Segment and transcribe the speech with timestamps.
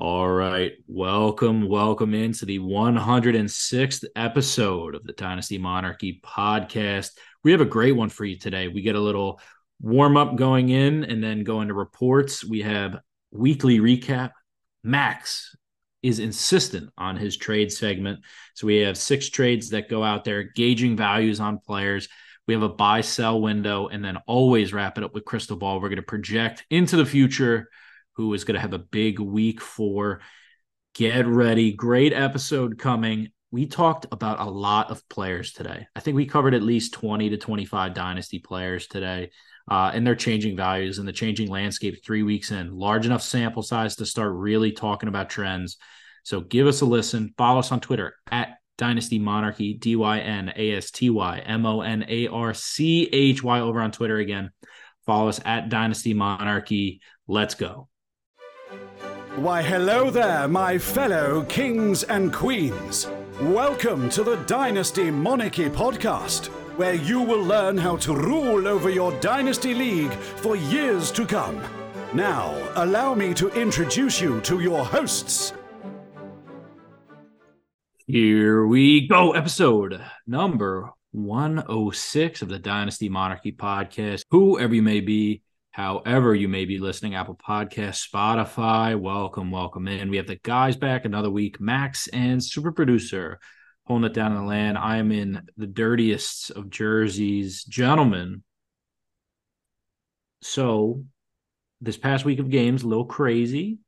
[0.00, 0.74] All right.
[0.86, 7.10] Welcome, welcome into the 106th episode of the Dynasty Monarchy podcast.
[7.42, 8.68] We have a great one for you today.
[8.68, 9.40] We get a little
[9.80, 12.44] warm up going in and then go into reports.
[12.44, 13.00] We have
[13.32, 14.30] weekly recap.
[14.84, 15.56] Max
[16.04, 18.20] is insistent on his trade segment.
[18.54, 22.08] So we have six trades that go out there, gauging values on players.
[22.46, 25.80] We have a buy sell window and then always wrap it up with crystal ball.
[25.80, 27.68] We're going to project into the future
[28.18, 30.20] who is going to have a big week four.
[30.92, 31.72] Get ready.
[31.72, 33.28] Great episode coming.
[33.52, 35.86] We talked about a lot of players today.
[35.94, 39.30] I think we covered at least 20 to 25 dynasty players today.
[39.70, 42.72] Uh, and they're changing values and the changing landscape three weeks in.
[42.72, 45.76] Large enough sample size to start really talking about trends.
[46.24, 47.32] So give us a listen.
[47.38, 51.66] Follow us on Twitter at Dynasty Monarchy, D Y N A S T Y M
[51.66, 54.50] O N A R C H Y over on Twitter again.
[55.06, 57.00] Follow us at Dynasty Monarchy.
[57.28, 57.88] Let's go.
[59.38, 63.06] Why, hello there, my fellow kings and queens.
[63.40, 69.12] Welcome to the Dynasty Monarchy podcast, where you will learn how to rule over your
[69.20, 71.62] Dynasty League for years to come.
[72.12, 75.52] Now, allow me to introduce you to your hosts.
[78.08, 79.34] Here we go.
[79.34, 84.24] Episode number 106 of the Dynasty Monarchy podcast.
[84.32, 85.42] Whoever you may be,
[85.78, 90.10] however you may be listening apple podcast spotify welcome welcome in.
[90.10, 91.60] We have the guys back another week.
[91.60, 93.38] Max and super producer
[93.86, 94.76] holding it down in the land.
[94.76, 97.62] I am in the dirtiest of jerseys.
[97.62, 98.42] Gentlemen
[100.42, 101.04] so
[101.80, 103.78] this past week of games a little crazy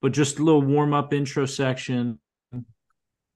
[0.00, 2.20] but just a little warm-up intro section.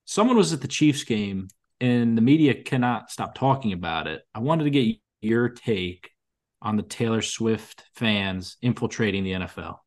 [0.05, 1.49] Someone was at the chiefs game
[1.81, 4.23] and the media cannot stop talking about it.
[4.33, 6.13] I wanted to get your take
[6.61, 9.79] on the Taylor Swift fans infiltrating the NFL?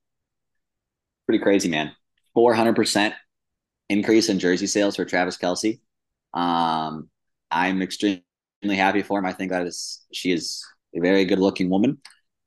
[1.28, 1.92] Pretty crazy, man.
[2.36, 3.14] 400%
[3.90, 5.80] increase in jersey sales for Travis Kelce.
[6.34, 7.10] Um,
[7.50, 8.24] I'm extremely
[8.64, 9.26] happy for him.
[9.26, 10.66] I think that is, she is
[10.96, 11.98] a very good looking woman.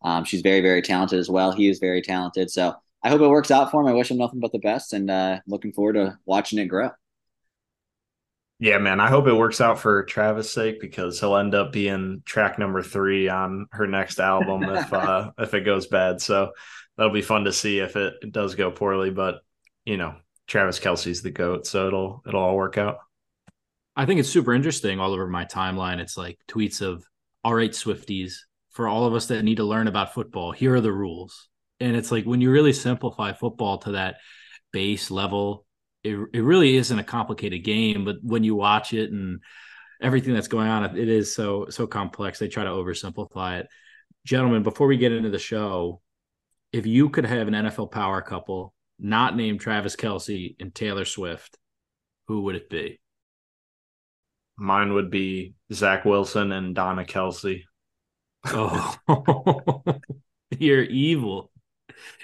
[0.03, 1.53] Um, she's very, very talented as well.
[1.53, 2.51] He is very talented.
[2.51, 3.87] So I hope it works out for him.
[3.87, 6.91] I wish him nothing but the best and uh, looking forward to watching it grow.
[8.65, 8.99] Yeah, man.
[8.99, 12.81] I hope it works out for Travis' sake because he'll end up being track number
[12.81, 16.23] three on her next album if uh, if it goes bad.
[16.23, 16.53] So
[16.97, 19.11] that'll be fun to see if it, it does go poorly.
[19.11, 19.43] But
[19.85, 20.15] you know,
[20.47, 23.01] Travis Kelce's the goat, so it'll it'll all work out.
[23.97, 24.99] I think it's super interesting.
[24.99, 27.05] All over my timeline, it's like tweets of
[27.45, 28.33] "All right, Swifties."
[28.71, 31.51] For all of us that need to learn about football, here are the rules.
[31.81, 34.17] And it's like when you really simplify football to that
[34.73, 35.67] base level
[36.05, 39.41] it, it really isn't a complicated game, but when you watch it and
[40.01, 42.39] everything that's going on, it is so so complex.
[42.39, 43.69] They try to oversimplify it.
[44.25, 46.03] Gentlemen, before we get into the show,
[46.73, 51.59] if you could have an NFL power couple not named Travis Kelce and Taylor Swift,
[52.29, 53.01] who would it be?
[54.57, 57.63] Mine would be Zach Wilson and Donna Kelce.
[58.47, 58.95] Oh,
[60.59, 61.51] you're evil,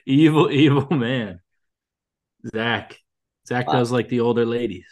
[0.06, 1.40] evil, evil man.
[2.54, 2.96] Zach,
[3.46, 4.86] Zach uh, does like the older ladies.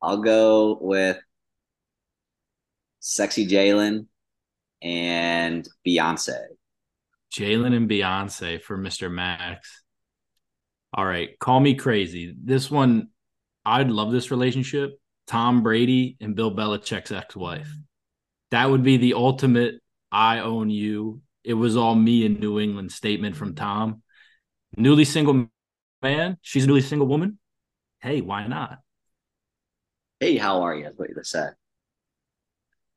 [0.00, 1.18] I'll go with
[3.00, 4.06] sexy Jalen
[4.82, 6.38] and Beyonce.
[7.32, 9.10] Jalen and Beyonce for Mr.
[9.10, 9.82] Max.
[10.92, 12.34] All right, call me crazy.
[12.42, 13.08] This one,
[13.64, 14.98] I'd love this relationship.
[15.26, 17.70] Tom Brady and Bill Belichick's ex-wife.
[18.50, 19.76] That would be the ultimate
[20.10, 21.22] I own you.
[21.44, 24.02] It was all me in New England statement from Tom.
[24.76, 25.46] Newly single
[26.02, 27.38] man, she's a newly single woman
[28.02, 28.78] hey, why not?
[30.20, 30.84] Hey, how are you?
[30.84, 31.54] That's what you just said.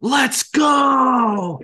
[0.01, 1.61] Let's go.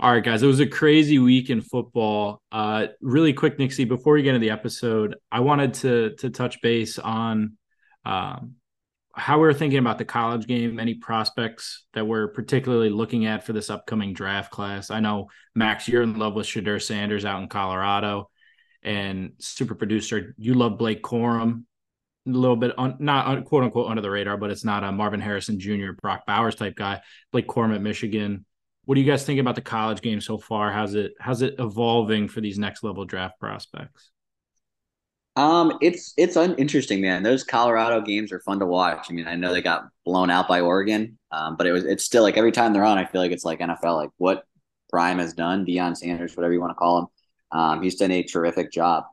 [0.00, 0.42] All right, guys.
[0.42, 2.42] It was a crazy week in football.
[2.50, 3.84] Uh, really quick, Nixie.
[3.84, 7.56] Before we get into the episode, I wanted to to touch base on
[8.04, 8.54] um,
[9.16, 13.52] how we're thinking about the college game, any prospects that we're particularly looking at for
[13.52, 14.90] this upcoming draft class.
[14.90, 18.28] I know Max, you're in love with Shedeur Sanders out in Colorado,
[18.82, 21.64] and super producer, you love Blake Corum.
[22.26, 25.20] A little bit, on, not quote unquote under the radar, but it's not a Marvin
[25.20, 27.02] Harrison Jr., Brock Bowers type guy.
[27.32, 28.46] Blake Corum at Michigan.
[28.86, 30.72] What do you guys think about the college game so far?
[30.72, 34.10] How's it how's it evolving for these next level draft prospects?
[35.36, 37.22] Um, it's it's uninteresting, man.
[37.22, 39.06] Those Colorado games are fun to watch.
[39.10, 42.04] I mean, I know they got blown out by Oregon, um, but it was it's
[42.04, 44.44] still like every time they're on, I feel like it's like NFL, like what
[44.90, 47.06] Prime has done, Deion Sanders, whatever you want to call him.
[47.58, 49.04] Um, he's done a terrific job.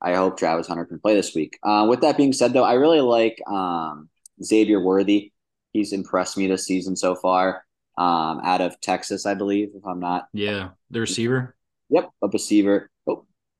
[0.00, 1.58] I hope Travis Hunter can play this week.
[1.62, 4.08] Uh, with that being said, though, I really like um,
[4.42, 5.32] Xavier Worthy.
[5.72, 7.64] He's impressed me this season so far.
[7.96, 10.28] um, out of Texas, I believe, if I'm not.
[10.32, 11.56] Yeah, the receiver.
[11.90, 12.90] Yep, a receiver.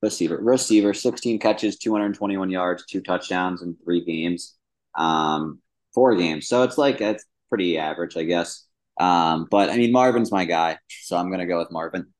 [0.05, 0.93] Receiver, receiver.
[0.93, 4.55] 16 catches, 221 yards, two touchdowns in three games,
[4.99, 5.61] um,
[5.95, 6.47] four games.
[6.47, 8.67] So it's like it's pretty average, I guess.
[9.01, 12.12] Um, but I mean, Marvin's my guy, so I'm gonna go with Marvin.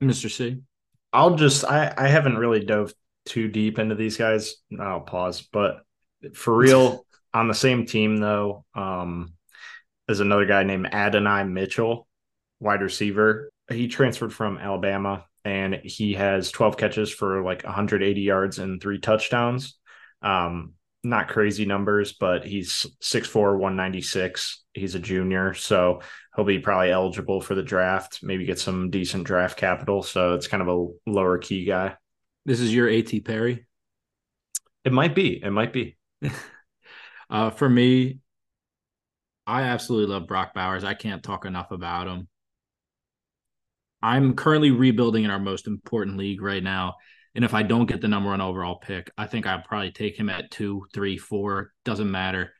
[0.00, 0.30] Mr.
[0.30, 0.58] C.
[1.12, 2.92] I'll just I I haven't really dove
[3.26, 4.54] too deep into these guys.
[4.78, 5.80] I'll pause, but
[6.34, 7.04] for real,
[7.34, 9.32] on the same team though, um,
[10.08, 12.06] is another guy named Adonai Mitchell,
[12.60, 13.50] wide receiver.
[13.70, 18.98] He transferred from Alabama and he has 12 catches for like 180 yards and three
[18.98, 19.78] touchdowns.
[20.22, 20.74] Um,
[21.04, 24.64] not crazy numbers, but he's 6'4, 196.
[24.74, 26.00] He's a junior, so
[26.34, 30.02] he'll be probably eligible for the draft, maybe get some decent draft capital.
[30.02, 31.96] So it's kind of a lower key guy.
[32.44, 33.66] This is your AT Perry?
[34.84, 35.42] It might be.
[35.42, 35.96] It might be.
[37.30, 38.18] uh, for me,
[39.46, 40.84] I absolutely love Brock Bowers.
[40.84, 42.28] I can't talk enough about him.
[44.02, 46.94] I'm currently rebuilding in our most important league right now.
[47.34, 50.18] And if I don't get the number one overall pick, I think I'll probably take
[50.18, 51.72] him at two, three, four.
[51.84, 52.52] Doesn't matter.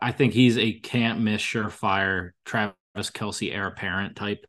[0.00, 4.44] I think he's a can't miss, surefire Travis Kelce heir apparent type,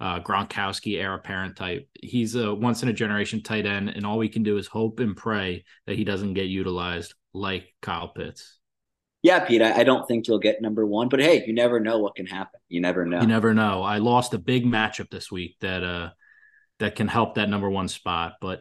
[0.00, 1.88] uh, Gronkowski heir apparent type.
[2.00, 5.00] He's a once in a generation tight end, and all we can do is hope
[5.00, 8.55] and pray that he doesn't get utilized like Kyle Pitts
[9.26, 11.98] yeah, Pete, I, I, don't think you'll get number one, but hey, you never know
[11.98, 12.60] what can happen.
[12.68, 13.20] You never know.
[13.20, 13.82] You never know.
[13.82, 16.10] I lost a big matchup this week that uh
[16.78, 18.60] that can help that number one spot, but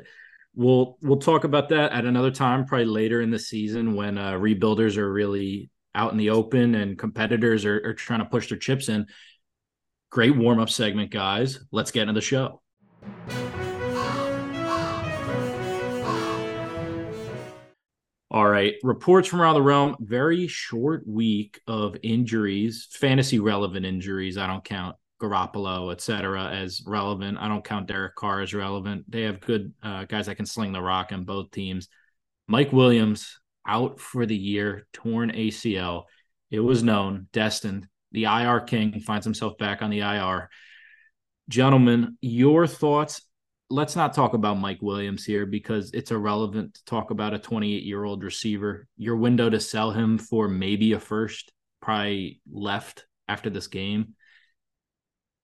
[0.56, 4.31] we'll we'll talk about that at another time, probably later in the season when uh,
[4.31, 8.57] rebuilders are really out in the open and competitors are, are trying to push their
[8.57, 9.06] chips in.
[10.09, 11.59] Great warm up segment, guys.
[11.71, 12.62] Let's get into the show.
[18.36, 18.76] All right.
[18.84, 19.96] Reports from around the realm.
[20.02, 24.38] Very short week of injuries, fantasy relevant injuries.
[24.38, 27.38] I don't count Garoppolo, et cetera, as relevant.
[27.38, 29.10] I don't count Derek Carr as relevant.
[29.10, 31.88] They have good uh, guys that can sling the rock on both teams.
[32.46, 36.04] Mike Williams out for the year, torn ACL.
[36.52, 37.88] It was known, destined.
[38.12, 40.50] The IR king finds himself back on the IR.
[41.48, 43.22] Gentlemen, your thoughts
[43.69, 47.83] let's not talk about Mike Williams here because it's irrelevant to talk about a 28
[47.83, 48.88] year old receiver.
[48.97, 51.51] Your window to sell him for maybe a first
[51.81, 54.13] probably left after this game.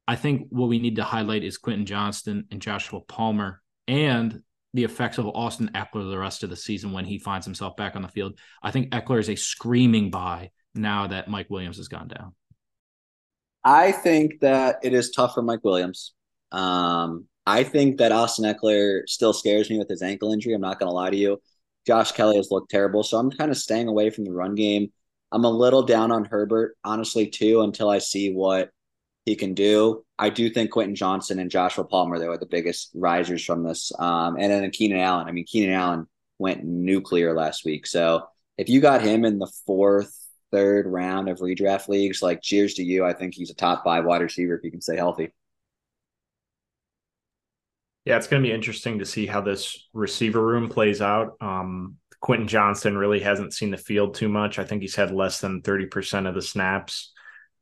[0.08, 4.42] I think what we need to highlight is Quentin Johnston and Joshua Palmer and
[4.74, 7.96] the effects of Austin Ekeler the rest of the season when he finds himself back
[7.96, 8.40] on the field.
[8.64, 12.34] I think Ekeler is a screaming buy now that Mike Williams has gone down.
[13.64, 16.14] I think that it is tough for Mike Williams.
[16.52, 20.54] Um, I think that Austin Ekeler still scares me with his ankle injury.
[20.54, 21.42] I'm not going to lie to you.
[21.88, 24.92] Josh Kelley has looked terrible, so I'm kind of staying away from the run game.
[25.32, 28.70] I'm a little down on Herbert, honestly, too, until I see what
[29.26, 30.04] he can do.
[30.20, 33.92] I do think Quentin Johnston and Joshua Palmer, they were the biggest risers from this.
[33.98, 35.28] Um, and then Keenan Allen.
[35.28, 36.08] I mean, Keenan Allen
[36.38, 37.88] went nuclear last week.
[37.88, 38.28] So
[38.58, 40.16] if you got him in the fourth,
[40.52, 43.06] third round of redraft leagues, like cheers to you.
[43.06, 45.32] I think he's a top five wide receiver if he can stay healthy.
[48.06, 51.38] Yeah, it's going to be interesting to see how this receiver room plays out.
[51.40, 54.60] Um, Quentin Johnston really hasn't seen the field too much.
[54.60, 57.14] I think he's had less than 30% of the snaps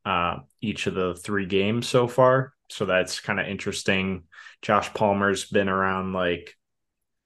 [0.06, 2.53] uh, each of the three games so far.
[2.69, 4.23] So that's kind of interesting.
[4.61, 6.56] Josh Palmer's been around like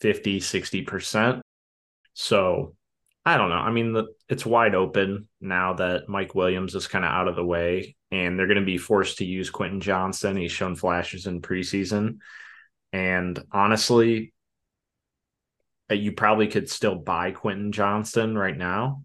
[0.01, 1.41] 50, 60%.
[2.13, 2.75] So
[3.25, 3.55] I don't know.
[3.55, 7.35] I mean, the, it's wide open now that Mike Williams is kind of out of
[7.35, 10.35] the way, and they're going to be forced to use Quentin Johnston.
[10.35, 12.17] He's shown flashes in preseason.
[12.93, 14.33] And honestly,
[15.91, 19.03] uh, you probably could still buy Quentin Johnston right now.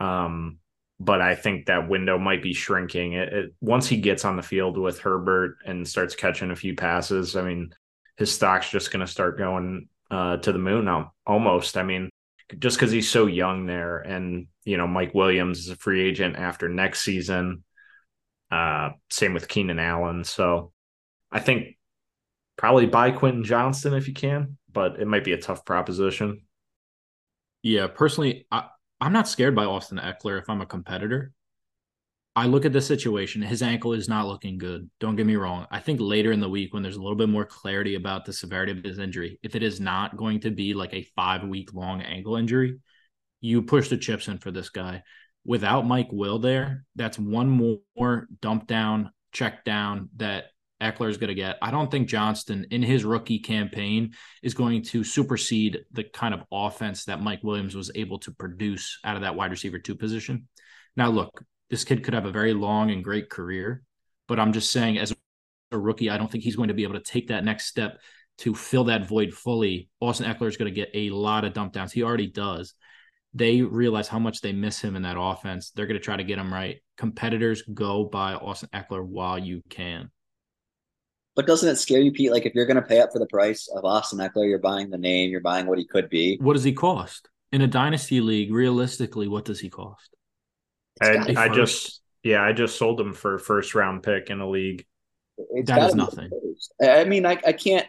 [0.00, 0.58] Um,
[0.98, 3.12] but I think that window might be shrinking.
[3.12, 6.74] It, it, once he gets on the field with Herbert and starts catching a few
[6.74, 7.72] passes, I mean,
[8.16, 10.88] his stock's just going to start going uh, to the moon.
[11.24, 11.76] Almost.
[11.76, 12.10] I mean,
[12.58, 16.36] just because he's so young there, and you know, Mike Williams is a free agent
[16.36, 17.62] after next season.
[18.50, 20.24] Uh, same with Keenan Allen.
[20.24, 20.72] So
[21.30, 21.77] I think
[22.58, 26.42] probably buy Quentin Johnston if you can, but it might be a tough proposition.
[27.62, 28.66] Yeah, personally, I,
[29.00, 31.32] I'm not scared by Austin Ekeler if I'm a competitor.
[32.36, 33.42] I look at the situation.
[33.42, 34.88] His ankle is not looking good.
[35.00, 35.66] Don't get me wrong.
[35.70, 38.32] I think later in the week, when there's a little bit more clarity about the
[38.32, 41.74] severity of his injury, if it is not going to be like a five week
[41.74, 42.78] long ankle injury,
[43.40, 45.02] you push the chips in for this guy.
[45.44, 50.46] Without Mike Will there, that's one more dump down, check down that
[50.80, 51.56] Ekeler is going to get.
[51.60, 56.44] I don't think Johnston in his rookie campaign is going to supersede the kind of
[56.52, 60.48] offense that Mike Williams was able to produce out of that wide receiver two position.
[60.96, 63.82] Now, look, This kid could have a very long and great career,
[64.26, 65.14] but I'm just saying, as
[65.70, 68.00] a rookie, I don't think he's going to be able to take that next step
[68.38, 69.90] to fill that void fully.
[70.00, 71.92] Austin Ekeler is going to get a lot of dump downs.
[71.92, 72.74] He already does.
[73.34, 75.70] They realize how much they miss him in that offense.
[75.70, 76.78] They're going to try to get him right.
[76.96, 80.10] Competitors go by Austin Ekeler while you can.
[81.38, 82.32] But doesn't it scare you, Pete?
[82.32, 84.90] Like if you're going to pay up for the price of Austin Ekeler, you're buying
[84.90, 86.36] the name, you're buying what he could be.
[86.40, 88.52] What does he cost in a dynasty league?
[88.52, 90.10] Realistically, what does he cost?
[91.00, 94.84] I, I just yeah, I just sold him for first round pick in a league.
[95.36, 96.28] It's That is nothing.
[96.82, 97.86] I mean, I, I can't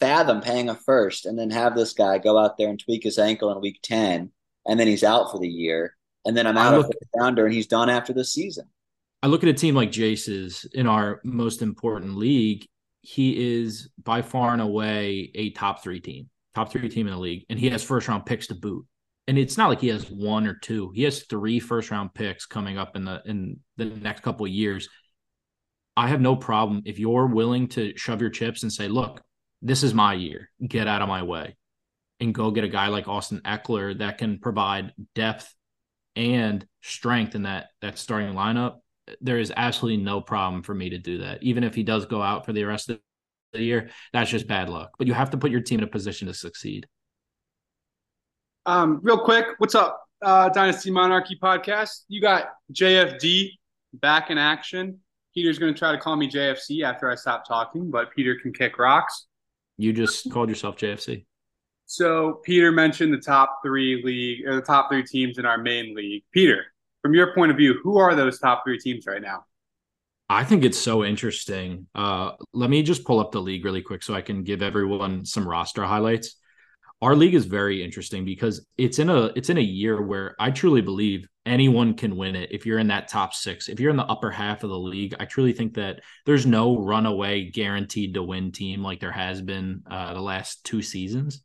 [0.00, 3.18] fathom paying a first and then have this guy go out there and tweak his
[3.18, 4.30] ankle in week 10
[4.66, 5.98] and then he's out for the year.
[6.24, 8.70] And then I'm I out look- of the rounder and he's done after the season.
[9.24, 12.66] I look at a team like Jace's in our most important league.
[13.00, 17.18] He is by far and away a top three team, top three team in the
[17.18, 18.84] league, and he has first round picks to boot.
[19.26, 22.44] And it's not like he has one or two; he has three first round picks
[22.44, 24.90] coming up in the in the next couple of years.
[25.96, 29.22] I have no problem if you're willing to shove your chips and say, "Look,
[29.62, 30.50] this is my year.
[30.68, 31.56] Get out of my way,"
[32.20, 35.50] and go get a guy like Austin Ekeler that can provide depth
[36.14, 38.80] and strength in that that starting lineup
[39.20, 41.42] there is absolutely no problem for me to do that.
[41.42, 43.00] Even if he does go out for the rest of
[43.52, 44.92] the year, that's just bad luck.
[44.98, 46.86] But you have to put your team in a position to succeed.
[48.66, 52.04] Um, real quick, what's up, uh, Dynasty Monarchy podcast?
[52.08, 53.50] You got JFD
[53.94, 55.00] back in action.
[55.34, 58.52] Peter's going to try to call me JFC after I stop talking, but Peter can
[58.52, 59.26] kick rocks.
[59.76, 61.26] You just called yourself JFC.
[61.86, 65.94] So Peter mentioned the top three league or the top three teams in our main
[65.94, 66.22] league.
[66.32, 66.64] Peter,
[67.04, 69.44] from your point of view, who are those top three teams right now?
[70.30, 71.86] I think it's so interesting.
[71.94, 75.26] Uh, let me just pull up the league really quick so I can give everyone
[75.26, 76.36] some roster highlights.
[77.02, 80.50] Our league is very interesting because it's in a it's in a year where I
[80.50, 83.68] truly believe anyone can win it if you're in that top six.
[83.68, 86.78] If you're in the upper half of the league, I truly think that there's no
[86.78, 91.42] runaway guaranteed to win team like there has been uh, the last two seasons.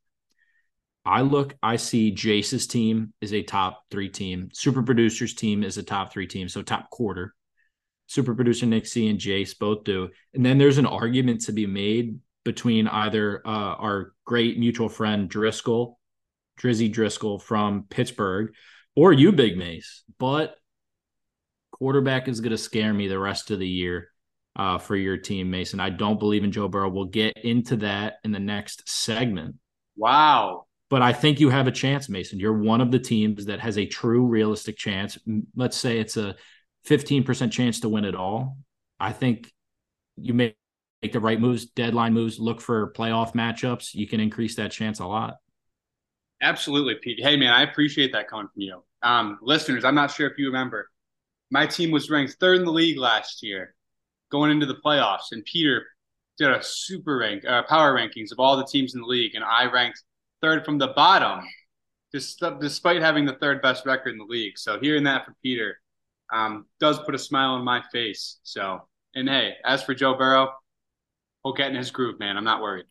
[1.10, 4.50] I look, I see Jace's team is a top three team.
[4.54, 7.34] Super Producers team is a top three team, so top quarter.
[8.06, 10.10] Super Producer Nick C and Jace both do.
[10.36, 15.28] And then there's an argument to be made between either uh, our great mutual friend
[15.28, 15.98] Driscoll,
[16.62, 18.54] Drizzy Driscoll from Pittsburgh,
[18.96, 20.04] or you, Big Mace.
[20.20, 20.58] But
[21.72, 24.10] quarterback is going to scare me the rest of the year
[24.56, 25.80] uh, for your team, Mason.
[25.80, 26.89] I don't believe in Joe Burrow.
[26.89, 29.56] We'll get into that in the next segment.
[29.98, 30.68] Wow.
[30.89, 32.39] But I think you have a chance, Mason.
[32.39, 35.17] You're one of the teams that has a true realistic chance.
[35.55, 36.36] Let's say it's a
[36.88, 38.58] 15% chance to win it all.
[39.00, 39.51] I think
[40.17, 40.55] you make,
[41.01, 43.93] make the right moves, deadline moves, look for playoff matchups.
[43.93, 45.36] You can increase that chance a lot.
[46.41, 47.19] Absolutely, Pete.
[47.22, 48.84] Hey, man, I appreciate that coming from you.
[49.03, 50.89] Um, listeners, I'm not sure if you remember,
[51.51, 53.75] my team was ranked third in the league last year
[54.31, 55.86] going into the playoffs, and Peter
[56.38, 59.43] did a super rank, uh, power rankings of all the teams in the league, and
[59.43, 60.03] I ranked
[60.41, 61.46] third from the bottom,
[62.12, 64.58] just despite having the third best record in the league.
[64.58, 65.79] So hearing that from Peter
[66.34, 68.39] um, does put a smile on my face.
[68.43, 70.50] So, and hey, as for Joe Burrow,
[71.43, 72.38] he'll get in his groove, man.
[72.38, 72.86] I'm not worried.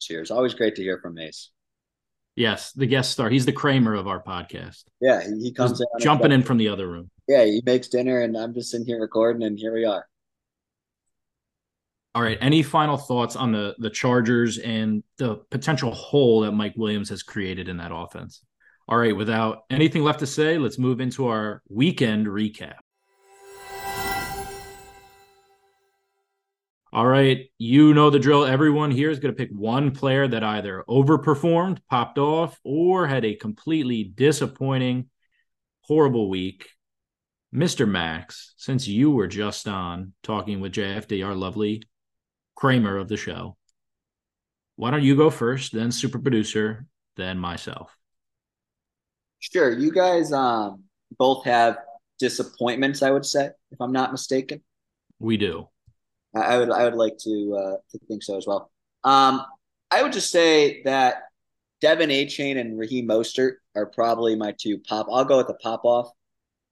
[0.00, 0.30] Cheers.
[0.30, 1.50] Always great to hear from Mace.
[2.34, 3.28] Yes, the guest star.
[3.28, 4.84] He's the Kramer of our podcast.
[5.00, 7.10] Yeah, he, he comes in jumping in from the other room.
[7.28, 10.06] Yeah, he makes dinner and I'm just in here recording and here we are.
[12.14, 12.36] All right.
[12.40, 17.22] Any final thoughts on the the Chargers and the potential hole that Mike Williams has
[17.22, 18.44] created in that offense?
[18.86, 19.16] All right.
[19.16, 22.74] Without anything left to say, let's move into our weekend recap.
[26.92, 27.46] All right.
[27.56, 28.44] You know the drill.
[28.44, 33.24] Everyone here is going to pick one player that either overperformed, popped off, or had
[33.24, 35.08] a completely disappointing,
[35.80, 36.68] horrible week.
[37.54, 37.88] Mr.
[37.88, 41.82] Max, since you were just on talking with JFD, our lovely
[42.62, 43.56] Kramer of the show,
[44.76, 47.98] why don't you go first, then super producer, then myself?
[49.40, 49.76] Sure.
[49.76, 50.84] You guys um,
[51.18, 51.78] both have
[52.20, 54.62] disappointments, I would say, if I'm not mistaken.
[55.18, 55.70] We do.
[56.36, 58.70] I, I would I would like to uh, to think so as well.
[59.02, 59.44] Um,
[59.90, 61.24] I would just say that
[61.82, 65.08] De'Von Achane and Raheem Mostert are probably my two pop.
[65.10, 66.12] I'll go with the pop off.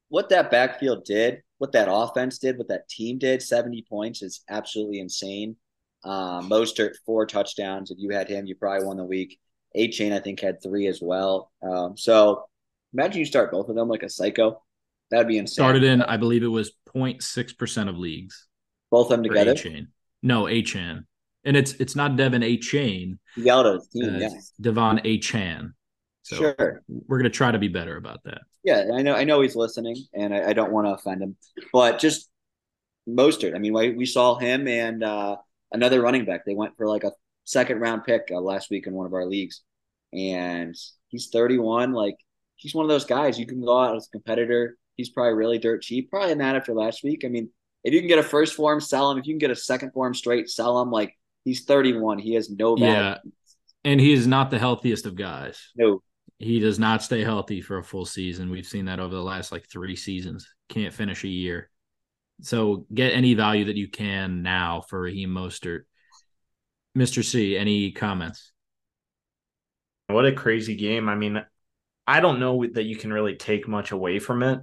[0.08, 4.44] What that backfield did, what that offense did, what that team did, 70 points is
[4.48, 5.56] absolutely insane.
[6.04, 7.90] Um, Mostert, four touchdowns.
[7.90, 9.38] If you had him, you probably won the week.
[9.76, 11.52] Achane, I think, had three as well.
[11.62, 12.44] Um, so
[12.92, 14.62] imagine you start both of them like a psycho.
[15.10, 15.54] That'd be insane.
[15.54, 18.48] Started in, I believe it was 0.6% of leagues
[18.90, 19.52] both of them together.
[19.52, 19.88] A chain.
[20.22, 21.06] No, A Chan.
[21.44, 24.14] And it's it's not Devin A Chain, He yelled at his team.
[24.14, 24.28] uh, yeah,
[24.60, 25.72] Devon A Chan.
[26.22, 26.82] So sure.
[26.86, 28.42] we're gonna try to be better about that.
[28.62, 29.14] Yeah, I know.
[29.14, 31.36] I know he's listening, and I, I don't want to offend him,
[31.72, 32.28] but just
[33.08, 33.54] Mostert.
[33.54, 35.36] I mean, we saw him and uh,
[35.72, 36.44] another running back.
[36.44, 37.12] They went for like a
[37.44, 39.62] second round pick uh, last week in one of our leagues,
[40.12, 40.74] and
[41.08, 41.92] he's 31.
[41.92, 42.16] Like
[42.56, 44.76] he's one of those guys you can go out as a competitor.
[44.96, 46.10] He's probably really dirt cheap.
[46.10, 47.24] Probably not after last week.
[47.24, 47.50] I mean,
[47.84, 49.18] if you can get a first form, sell him.
[49.18, 50.90] If you can get a second form straight, sell him.
[50.90, 52.18] Like he's 31.
[52.18, 52.92] He has no value.
[52.92, 53.18] Yeah,
[53.84, 55.70] and he is not the healthiest of guys.
[55.76, 56.02] No,
[56.38, 58.50] he does not stay healthy for a full season.
[58.50, 60.48] We've seen that over the last like three seasons.
[60.68, 61.69] Can't finish a year.
[62.42, 65.82] So get any value that you can now for Raheem Mostert.
[66.96, 67.24] Mr.
[67.24, 68.52] C, any comments?
[70.08, 71.08] What a crazy game.
[71.08, 71.44] I mean,
[72.06, 74.60] I don't know that you can really take much away from it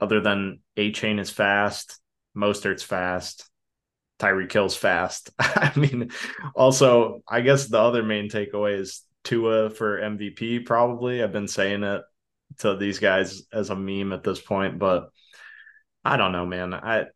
[0.00, 1.98] other than Achane is fast,
[2.36, 3.48] Mostert's fast,
[4.18, 5.30] Tyreek Hill's fast.
[5.38, 6.10] I mean,
[6.54, 11.22] also, I guess the other main takeaway is Tua for MVP, probably.
[11.22, 12.02] I've been saying it
[12.58, 15.10] to these guys as a meme at this point, but
[16.04, 16.74] I don't know, man.
[16.74, 17.06] I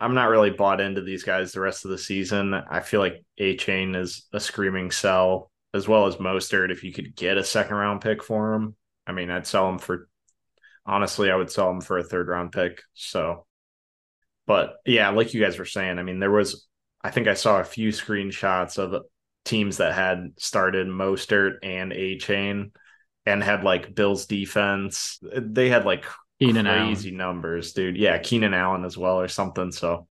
[0.00, 2.54] I'm not really bought into these guys the rest of the season.
[2.54, 6.72] I feel like Achane is a screaming sell as well as Mostert.
[6.72, 8.74] If you could get a second round pick for him,
[9.06, 10.08] I mean, I'd sell him for
[10.84, 12.82] honestly, I would sell him for a third round pick.
[12.94, 13.46] So,
[14.46, 16.66] but yeah, like you guys were saying, I mean, there was,
[17.02, 19.02] I think I saw a few screenshots of
[19.44, 22.72] teams that had started Mostert and Achane
[23.24, 25.20] and had like Bills defense.
[25.22, 26.04] They had like
[26.40, 27.16] Keenan crazy Allen.
[27.18, 27.96] numbers, dude.
[27.96, 29.70] Yeah, Keenan Allen as well or something.
[29.72, 30.08] So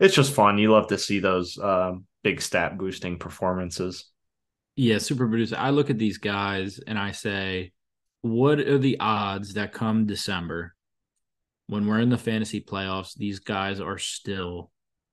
[0.00, 0.58] it's just fun.
[0.58, 4.06] You love to see those um, big stat boosting performances.
[4.76, 5.56] Yeah, super producer.
[5.58, 7.72] I look at these guys and I say,
[8.22, 10.74] what are the odds that come December
[11.66, 14.70] when we're in the fantasy playoffs, these guys are still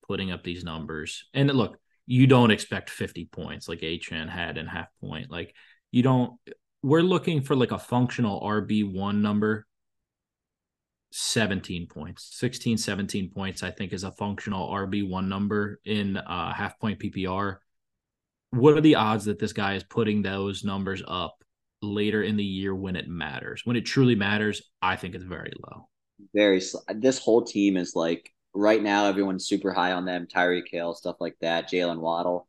[0.08, 1.26] putting up these numbers?
[1.34, 5.32] And look, you don't expect 50 points like Achane had in half point.
[5.32, 5.56] Like
[5.92, 6.34] you don't
[6.84, 9.66] we're looking for like a functional RB1 number
[11.18, 12.28] 17 points.
[12.34, 17.58] 16 17 points i think is a functional rb1 number in uh, half point ppr
[18.52, 21.44] what are the odds that this guy is putting those numbers up
[21.82, 23.62] later in the year when it matters?
[23.66, 25.88] When it truly matters i think it's very low.
[26.34, 26.62] Very
[26.96, 31.18] this whole team is like right now everyone's super high on them Tyreek Hill stuff
[31.20, 32.48] like that Jaylen Waddle.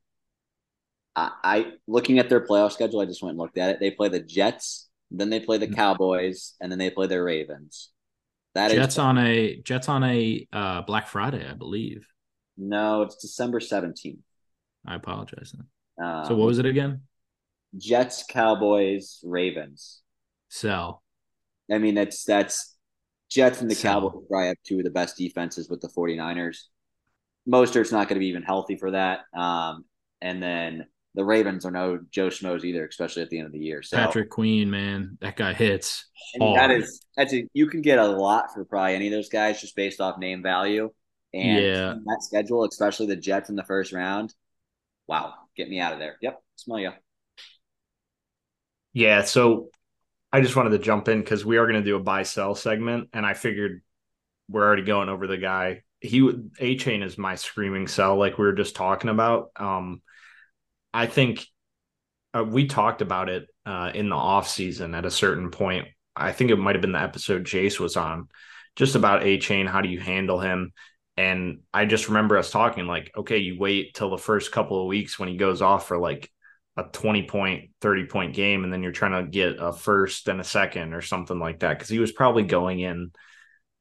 [1.15, 3.81] I, I looking at their playoff schedule I just went and looked at it.
[3.81, 5.75] They play the Jets then they play the mm.
[5.75, 7.91] Cowboys and then they play the Ravens
[8.57, 12.07] that Jets is, on a Jets on a uh, Black Friday, I believe.
[12.57, 14.21] No, it's December seventeenth.
[14.87, 15.55] I apologize.
[16.03, 17.03] Um, so what was it again?
[17.77, 20.01] Jets, Cowboys, Ravens.
[20.49, 21.03] Sell.
[21.71, 22.77] I mean, that's that's
[23.31, 24.01] Jets and the Sell.
[24.01, 26.59] Cowboys probably have two of the best defenses with the 49ers.
[27.49, 29.21] Mostert's not going to be even healthy for that.
[29.37, 29.85] Um,
[30.21, 33.59] and then the Ravens are no Joe Schmoes either, especially at the end of the
[33.59, 33.83] year.
[33.83, 36.07] So Patrick Queen, man, that guy hits.
[36.39, 39.61] that is that's a, you can get a lot for probably any of those guys
[39.61, 40.93] just based off name value.
[41.33, 41.95] And yeah.
[42.05, 44.35] that schedule, especially the Jets in the first round.
[45.09, 46.17] Wow, get me out of there.
[46.21, 46.93] Yep, smell you.
[48.93, 49.71] Yeah, so
[50.33, 52.55] I just wanted to jump in because we are going to do a buy sell
[52.55, 53.83] segment, and I figured
[54.51, 55.83] we're already going over the guy.
[56.01, 59.51] He Achane is my screaming sell, like we were just talking about.
[59.57, 60.03] Um,
[60.93, 61.47] I think
[62.35, 65.89] uh, we talked about it uh, in the off season at a certain point.
[66.15, 68.29] I think it might have been the episode Jace was on,
[68.75, 69.69] just about Achane.
[69.69, 70.73] How do you handle him?
[71.17, 74.87] And I just remember us talking like, okay, you wait till the first couple of
[74.87, 76.31] weeks when he goes off for like
[76.77, 80.41] a 20 point, 30 point game, and then you're trying to get a first and
[80.41, 81.79] a second or something like that.
[81.79, 83.13] Cause he was probably going in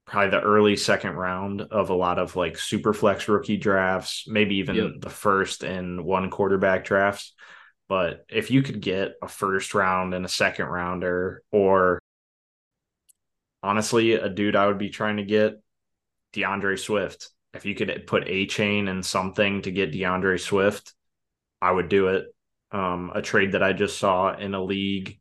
[0.06, 4.58] probably the early second round of a lot of like super flex rookie drafts, maybe
[4.58, 4.92] even yep.
[5.00, 7.34] the first and one quarterback drafts.
[7.88, 12.00] But if you could get a first round and a second rounder, or
[13.64, 15.62] honestly, a dude I would be trying to get,
[16.34, 17.30] DeAndre Swift.
[17.54, 20.94] If you could put a chain and something to get DeAndre Swift,
[21.62, 22.26] I would do it.
[22.72, 25.20] Um, a trade that I just saw in a league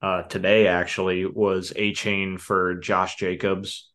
[0.00, 3.91] uh, today actually was a chain for Josh Jacobs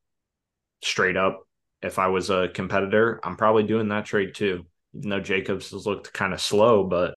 [0.82, 1.44] straight up,
[1.82, 4.66] if I was a competitor, I'm probably doing that trade too.
[4.96, 7.14] Even though Jacobs has looked kind of slow, but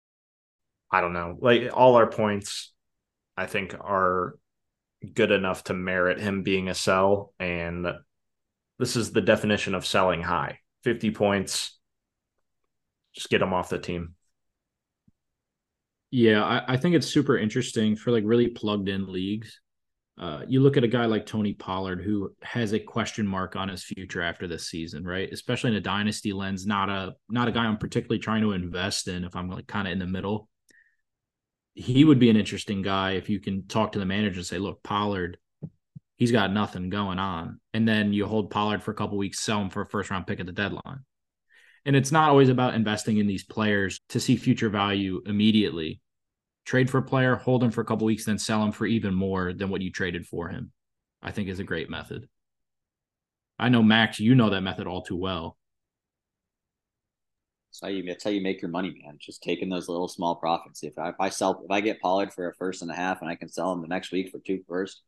[0.92, 1.38] I don't know.
[1.40, 2.74] Like all our points,
[3.36, 4.36] I think are
[5.14, 7.34] good enough to merit him being a sell.
[7.40, 7.88] And
[8.80, 11.78] this is the definition of selling high 50 points.
[13.14, 14.16] Just get him off the team.
[16.10, 19.60] Yeah, I, I think it's super interesting for like really plugged in leagues
[20.18, 23.70] uh, you look at a guy like Tony Pollard who has a question mark on
[23.70, 25.32] his future after this season, right?
[25.32, 29.08] Especially in a dynasty lens, not a not a guy I'm particularly trying to invest
[29.08, 30.50] in if I'm like kind of in the middle.
[31.76, 34.58] He would be an interesting guy if you can talk to the manager and say,
[34.58, 35.38] look, Pollard,
[36.16, 37.60] he's got nothing going on.
[37.76, 40.26] And then you hold Pollard for a couple weeks, sell him for a first round
[40.26, 41.02] pick at the deadline.
[41.86, 46.02] And it's not always about investing in these players to see future value immediately.
[46.68, 49.16] Trade for a player, hold him for a couple weeks, then sell him for even
[49.16, 50.74] more than what you traded for him.
[51.22, 52.28] I think is a great method.
[53.58, 55.58] I know Max, you know that method all too well.
[57.70, 59.18] That's how you that's how you make your money, man.
[59.18, 60.84] Just taking those little small profits.
[60.84, 63.22] If I, if I sell if I get Pollard for a first and a half
[63.22, 65.04] and I can sell him the next week for two first,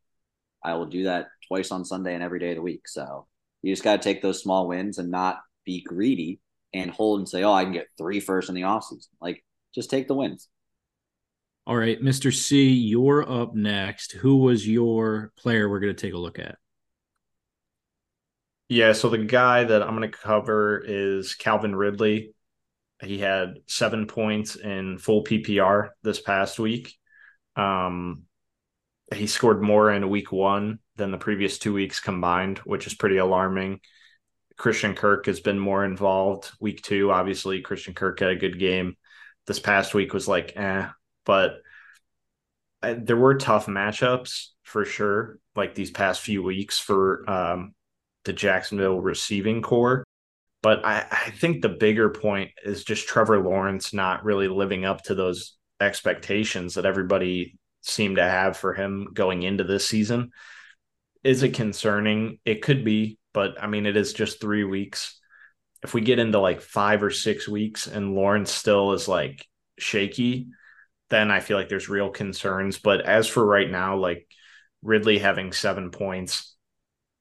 [0.64, 2.88] I will do that twice on Sunday and every day of the week.
[2.88, 3.26] So
[3.60, 6.40] you just got to take those small wins and not be greedy
[6.72, 9.08] and hold and say, oh, I can get three first in the offseason.
[9.20, 9.44] Like,
[9.74, 10.48] just take the wins.
[11.70, 12.34] All right, Mr.
[12.34, 14.10] C, you're up next.
[14.10, 16.58] Who was your player we're going to take a look at?
[18.68, 22.34] Yeah, so the guy that I'm going to cover is Calvin Ridley.
[23.00, 26.92] He had seven points in full PPR this past week.
[27.54, 28.24] Um,
[29.14, 33.18] he scored more in week one than the previous two weeks combined, which is pretty
[33.18, 33.78] alarming.
[34.56, 36.50] Christian Kirk has been more involved.
[36.58, 38.96] Week two, obviously, Christian Kirk had a good game.
[39.46, 40.88] This past week was like, eh,
[41.30, 41.62] but
[42.82, 47.72] I, there were tough matchups for sure, like these past few weeks for um,
[48.24, 50.02] the Jacksonville receiving core.
[50.60, 55.04] But I, I think the bigger point is just Trevor Lawrence not really living up
[55.04, 60.32] to those expectations that everybody seemed to have for him going into this season.
[61.22, 62.40] Is it concerning?
[62.44, 65.20] It could be, but I mean, it is just three weeks.
[65.84, 69.46] If we get into like five or six weeks and Lawrence still is like
[69.78, 70.48] shaky,
[71.10, 72.78] then I feel like there's real concerns.
[72.78, 74.26] But as for right now, like
[74.82, 76.54] Ridley having seven points,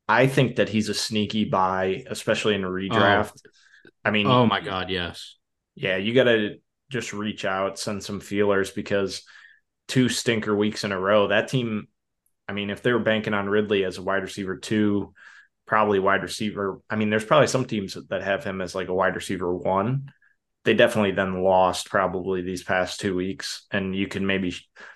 [0.08, 2.72] I think that he's a sneaky buy, especially in a oh.
[2.72, 3.34] redraft.
[3.46, 3.90] Oh.
[4.06, 5.36] I mean, oh my God, yes.
[5.76, 6.56] Yeah, you got to
[6.90, 9.24] just reach out, send some feelers because–
[9.90, 11.28] two stinker weeks in a row.
[11.28, 11.88] That team,
[12.48, 15.14] I mean, if they were banking on Ridley as a wide receiver two,
[15.66, 16.80] probably wide receiver.
[16.90, 20.12] I mean, there's probably some teams that have him as like a wide receiver one.
[20.66, 23.66] They definitely then lost probably these past two weeks.
[23.72, 24.56] And you can maybe,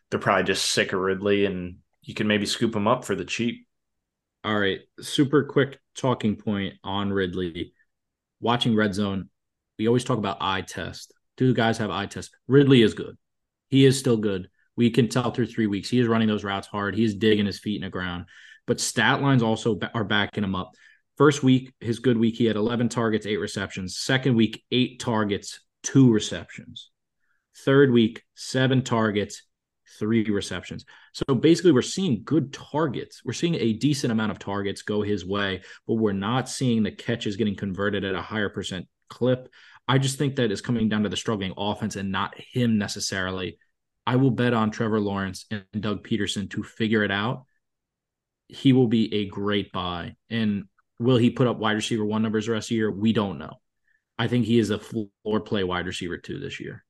[0.09, 3.25] they're probably just sick of Ridley and you can maybe scoop them up for the
[3.25, 3.65] cheap.
[4.43, 4.81] All right.
[4.99, 7.73] Super quick talking point on Ridley.
[8.41, 9.29] Watching Red Zone,
[9.79, 11.13] we always talk about eye test.
[11.37, 12.35] Do guys have eye test?
[12.47, 13.17] Ridley is good.
[13.69, 14.49] He is still good.
[14.75, 15.89] We can tell through three weeks.
[15.89, 16.95] He is running those routes hard.
[16.95, 18.25] He's digging his feet in the ground.
[18.67, 20.73] But stat lines also are backing him up.
[21.17, 23.97] First week, his good week, he had 11 targets, eight receptions.
[23.97, 26.89] Second week, eight targets, two receptions.
[27.65, 29.43] Third week, seven targets,
[29.99, 30.85] three receptions.
[31.13, 33.21] So basically, we're seeing good targets.
[33.23, 36.91] We're seeing a decent amount of targets go his way, but we're not seeing the
[36.91, 39.49] catches getting converted at a higher percent clip.
[39.87, 43.57] I just think that is coming down to the struggling offense and not him necessarily
[44.05, 47.45] I will bet on Trevor Lawrence and Doug Pederson to figure it out.
[48.47, 50.15] He will be a great buy.
[50.29, 50.65] And
[51.03, 52.91] will he put up wide receiver one numbers the rest of the year?
[52.91, 53.59] We don't know.
[54.17, 56.83] I think he is a floor play wide receiver two this year.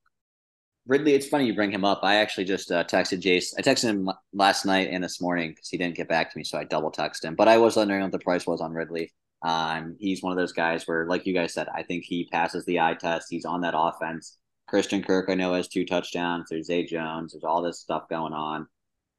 [0.85, 2.01] Ridley, it's funny you bring him up.
[2.03, 3.53] I actually just uh, texted Jace.
[3.57, 6.43] I texted him last night and this morning because he didn't get back to me,
[6.43, 7.35] so I double texted him.
[7.35, 9.13] But I was wondering what the price was on Ridley.
[9.43, 12.65] Um, he's one of those guys where, like you guys said, I think he passes
[12.65, 13.27] the eye test.
[13.29, 14.37] He's on that offense.
[14.67, 16.47] Christian Kirk, I know, has two touchdowns.
[16.49, 17.31] There's Zay Jones.
[17.31, 18.67] There's all this stuff going on.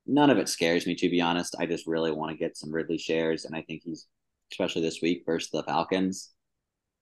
[0.06, 1.56] None of it scares me, to be honest.
[1.58, 4.06] I just really want to get some Ridley shares, and I think he's,
[4.54, 6.30] especially this week versus the Falcons,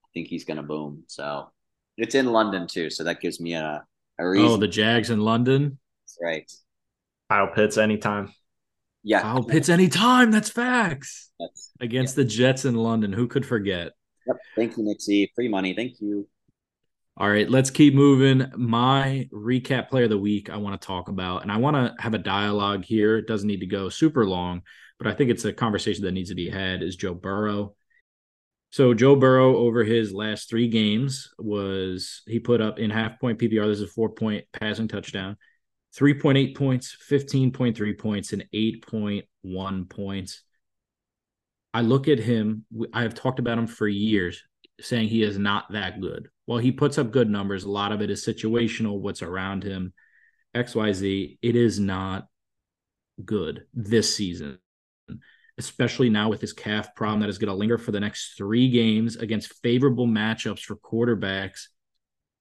[0.04, 1.04] I think he's going to boom.
[1.06, 1.50] So
[1.98, 3.84] it's in London too, so that gives me a,
[4.18, 4.48] a reason.
[4.48, 5.78] Oh, the Jags in London.
[6.02, 6.52] That's right.
[7.30, 8.32] Kyle Pitts anytime.
[9.02, 10.30] Yeah, Kyle Pitts anytime.
[10.30, 11.30] That's facts.
[11.38, 12.24] That's, Against yeah.
[12.24, 13.92] the Jets in London, who could forget?
[14.26, 14.36] Yep.
[14.56, 15.30] Thank you, Nixie.
[15.34, 15.74] Free money.
[15.74, 16.28] Thank you.
[17.18, 18.50] All right, let's keep moving.
[18.56, 21.94] My recap player of the week I want to talk about, and I want to
[22.02, 23.18] have a dialogue here.
[23.18, 24.62] It doesn't need to go super long,
[25.02, 27.74] but I think it's a conversation that needs to be had is Joe Burrow.
[28.70, 33.38] So Joe Burrow over his last three games was he put up in half point
[33.38, 33.66] PPR.
[33.66, 35.36] This is a four point passing touchdown,
[35.96, 40.42] 3.8 points, 15.3 points, and 8.1 points.
[41.74, 44.42] I look at him, I have talked about him for years,
[44.80, 48.02] saying he is not that good while he puts up good numbers, a lot of
[48.02, 49.92] it is situational, what's around him,
[50.54, 51.38] XYZ.
[51.40, 52.26] It is not
[53.24, 54.58] good this season,
[55.58, 58.70] especially now with this calf problem that is going to linger for the next three
[58.70, 61.66] games against favorable matchups for quarterbacks.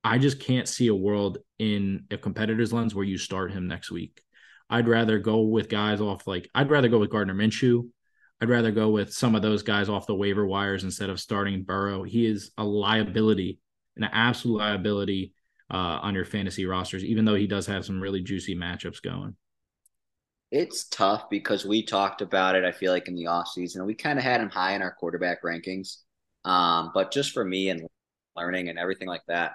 [0.03, 3.91] I just can't see a world in a competitor's lens where you start him next
[3.91, 4.21] week.
[4.69, 7.89] I'd rather go with guys off like I'd rather go with Gardner Minshew.
[8.41, 11.63] I'd rather go with some of those guys off the waiver wires instead of starting
[11.63, 12.03] Burrow.
[12.03, 13.59] He is a liability
[13.97, 15.33] an absolute liability
[15.69, 19.35] uh, on your fantasy rosters, even though he does have some really juicy matchups going.
[20.51, 23.85] It's tough because we talked about it, I feel like, in the offseason.
[23.85, 25.97] We kind of had him high in our quarterback rankings.
[26.43, 27.87] Um, but just for me and
[28.35, 29.53] learning and everything like that,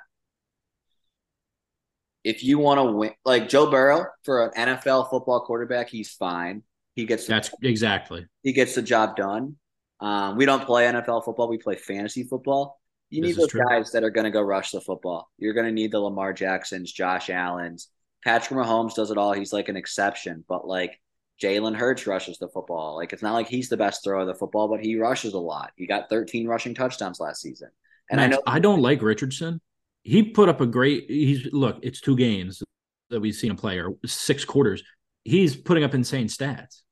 [2.25, 6.63] if you want to win, like Joe Burrow for an NFL football quarterback, he's fine.
[6.95, 9.57] He gets that's exactly he gets the job done.
[10.01, 12.81] Um, we don't play NFL football; we play fantasy football.
[13.11, 13.63] You This need those true.
[13.69, 15.31] guys that are going to go rush the football.
[15.39, 17.89] You're going to need the Lamar Jacksons, Josh Allen's.
[18.27, 19.33] Patrick Mahomes does it all.
[19.33, 21.01] He's like an exception, but like
[21.41, 22.97] Jalen Hurts rushes the football.
[22.97, 25.39] Like it's not like he's the best thrower of the football, but he rushes a
[25.39, 25.71] lot.
[25.77, 27.69] He got 13 rushing touchdowns last season.
[28.11, 29.61] And Max, I know I don't like Richardson.
[30.03, 31.05] He put up a great.
[31.09, 31.79] He's look.
[31.83, 32.65] It's two games
[33.11, 34.83] that we've seen him play, or six quarters.
[35.23, 36.83] He's putting up insane stats.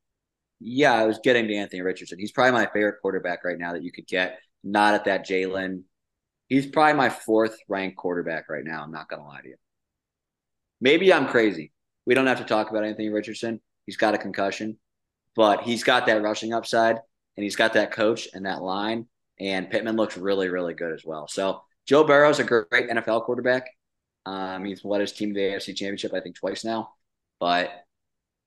[0.60, 2.20] Yeah, I was getting to Anthony Richardson.
[2.20, 4.38] He's probably my favorite quarterback right now that you could get.
[4.62, 5.82] Not at that Jalen.
[6.48, 8.84] He's probably my fourth ranked quarterback right now.
[8.84, 9.56] I'm not gonna lie to you.
[10.80, 11.72] Maybe I'm crazy.
[12.06, 13.60] We don't have to talk about Anthony Richardson.
[13.86, 14.78] He's got a concussion,
[15.36, 16.96] but he's got that rushing upside
[17.36, 19.06] and he's got that coach and that line.
[19.40, 21.26] And Pittman looks really, really good as well.
[21.28, 23.68] So Joe Burrow's a great NFL quarterback.
[24.26, 26.90] Um, he's led his team to the AFC Championship, I think, twice now.
[27.40, 27.70] But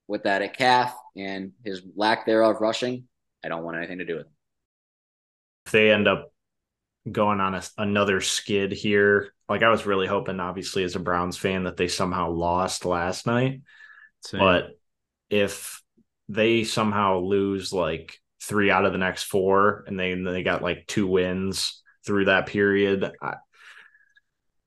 [0.07, 3.07] with that at calf and his lack thereof rushing,
[3.43, 4.33] I don't want anything to do with him.
[5.65, 6.31] if they end up
[7.11, 11.37] going on a, another skid here, like I was really hoping, obviously, as a Browns
[11.37, 13.61] fan, that they somehow lost last night.
[14.21, 14.39] Same.
[14.39, 14.71] But
[15.29, 15.81] if
[16.29, 20.85] they somehow lose like three out of the next four, and they they got like
[20.87, 23.35] two wins through that period, I,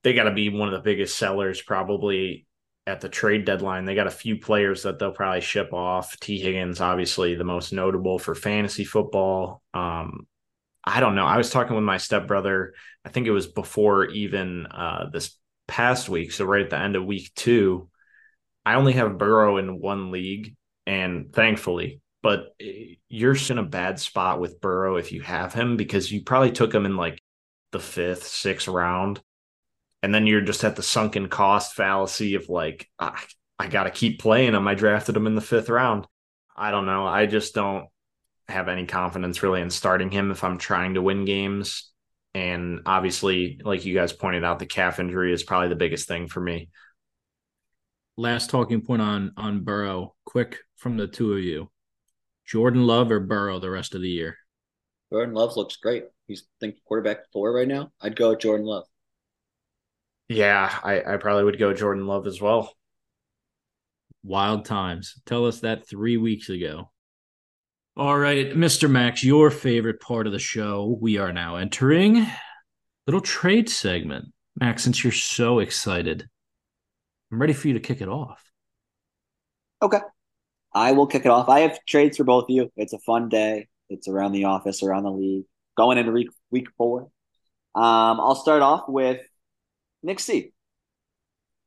[0.03, 2.47] they got to be one of the biggest sellers probably
[2.87, 3.85] at the trade deadline.
[3.85, 6.19] They got a few players that they'll probably ship off.
[6.21, 9.63] Tee Higgins, obviously the most notable for fantasy football.
[9.75, 10.27] Um,
[10.85, 11.27] I don't know.
[11.27, 12.75] I was talking with my stepbrother.
[13.05, 15.37] I think it was before even uh, this
[15.69, 16.33] past week.
[16.33, 17.89] So right at the end of week two,
[18.65, 20.55] I only have Burrow in one league,
[20.87, 25.77] and thankfully, but eh, you're in a bad spot with Burrow if you have him
[25.77, 27.23] because you probably took him in like
[27.73, 29.21] the fifth, sixth round,
[30.03, 33.23] and then you're just at the sunken cost fallacy of like I,
[33.59, 34.67] I got to keep playing him.
[34.67, 36.07] I drafted him in the fifth round.
[36.57, 37.07] I don't know.
[37.07, 37.87] I just don't
[38.51, 41.91] have any confidence really in starting him if I'm trying to win games.
[42.35, 46.29] And obviously, like you guys pointed out, the calf injury is probably the biggest thing
[46.29, 46.71] for me.
[48.17, 50.15] last talking point on on Burrow.
[50.25, 51.71] Quick from the two of you,
[52.47, 54.37] Jordan Love or Burrow the rest of the year.
[55.13, 56.05] Jordan Love looks great.
[56.27, 57.91] He's think quarterback four right now.
[58.01, 58.85] I'd go with Jordan Love.
[60.29, 62.73] Yeah, I, I probably would go Jordan Love as well.
[64.23, 65.21] Wild times.
[65.27, 66.91] Tell us that three weeks ago.
[67.97, 68.89] All right, Mr.
[68.89, 70.97] Max, your favorite part of the show.
[71.01, 72.25] We are now entering
[73.07, 74.27] little trade segment.
[74.59, 76.29] Max, since you're so excited,
[77.33, 78.43] I'm ready for you to kick it off.
[79.83, 79.99] Okay.
[80.73, 81.49] I will kick it off.
[81.49, 82.71] I have trades for both of you.
[82.77, 83.67] It's a fun day.
[83.89, 87.11] It's around the office, around the league, going into week week four.
[87.75, 89.21] Um, I'll start off with
[90.05, 90.53] Nick C.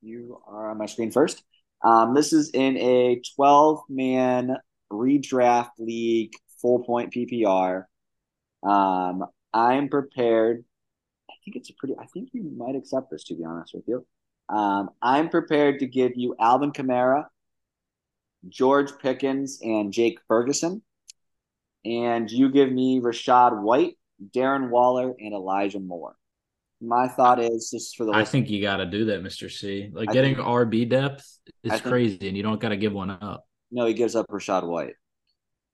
[0.01, 1.43] You are on my screen first.
[1.83, 4.55] Um, this is in a 12 man
[4.93, 7.85] redraft league, full point PPR.
[8.63, 10.63] Um, I'm prepared.
[11.29, 13.83] I think it's a pretty, I think you might accept this, to be honest with
[13.87, 14.05] you.
[14.49, 17.25] Um, I'm prepared to give you Alvin Kamara,
[18.47, 20.81] George Pickens, and Jake Ferguson.
[21.85, 23.97] And you give me Rachaad White,
[24.33, 26.15] Darren Waller, and Elijah Moore.
[26.79, 29.49] My thought is just for the I think you got to do that, Mr.
[29.51, 29.89] C.
[29.93, 32.93] Like I getting think- RB depth is think- crazy, and you don't got to give
[32.93, 33.45] one up.
[33.73, 34.93] No, he gives up Rachaad White.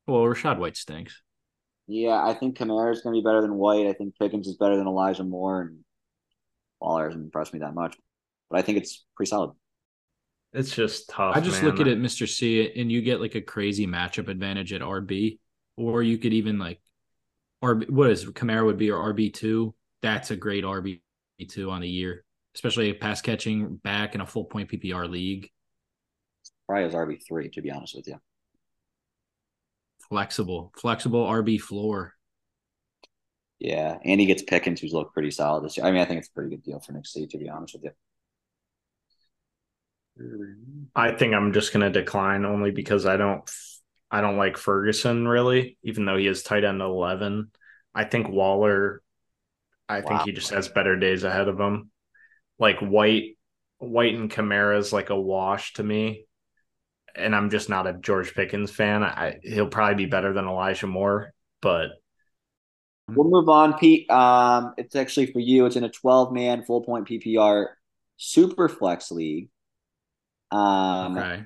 [0.07, 1.21] Well, Rachaad White stinks.
[1.85, 3.87] Yeah, I think Kamara is going to be better than White.
[3.87, 5.79] I think Pickens is better than Elijah Moore, and
[6.79, 7.97] Waller hasn't impressed me that much.
[8.49, 9.51] But I think it's pretty solid.
[10.53, 11.35] It's just tough.
[11.35, 11.71] I just man.
[11.71, 12.27] look at it, Mr.
[12.27, 15.39] C, and you get like a crazy matchup advantage at RB,
[15.75, 16.79] or you could even like
[17.61, 17.89] RB.
[17.89, 19.75] What is Kamara would be your RB two?
[20.01, 21.01] That's a great RB
[21.49, 22.23] two on the year,
[22.55, 25.49] especially a pass catching back in a full point PPR league.
[26.69, 28.17] Probably as RB three, to be honest with you.
[30.07, 32.13] Flexible, flexible RB floor.
[33.57, 35.87] Yeah, and he gets Pickens, who's looked pretty solid this year.
[35.87, 37.73] I mean, I think it's a pretty good deal for Nick C, to be honest
[37.73, 37.91] with you.
[40.95, 43.49] I think I'm just going to decline only because I don't
[44.11, 47.49] I don't like Ferguson really, even though he is tight end 11.
[47.95, 49.01] I think Waller
[49.87, 51.89] I think he just has better days ahead of him.
[52.59, 53.37] Like White
[53.79, 56.25] White and Kamara is like a wash to me.
[57.19, 59.03] And I'm just not a George Pickens fan.
[59.03, 61.89] I he'll probably be better than Elijah Moore, but
[63.15, 64.09] We'll move on, Pete.
[64.09, 65.65] Um, it's actually for you.
[65.65, 67.67] It's in a 12 man full point PPR
[68.17, 69.49] super flex league.
[70.51, 71.43] Um, Okay.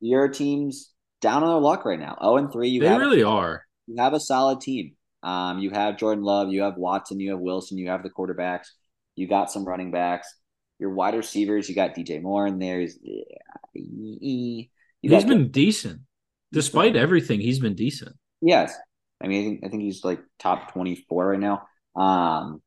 [0.00, 2.16] your team's down on their luck right now.
[2.20, 2.68] 0 and 3.
[2.68, 3.64] You they have, really are.
[3.86, 4.96] You have a solid team.
[5.22, 8.68] Um, you have Jordan Love, you have Watson, you have Wilson, you have the quarterbacks,
[9.16, 10.32] you got some running backs.
[10.78, 12.80] Your wide receivers, you got DJ Moore in there.
[12.80, 12.98] He's,
[15.02, 16.00] he's been decent.
[16.52, 18.16] Despite everything, he's been decent.
[18.40, 18.74] Yes.
[19.22, 21.66] I mean, I think, I think he's like top 24 right now.
[21.96, 22.62] Um,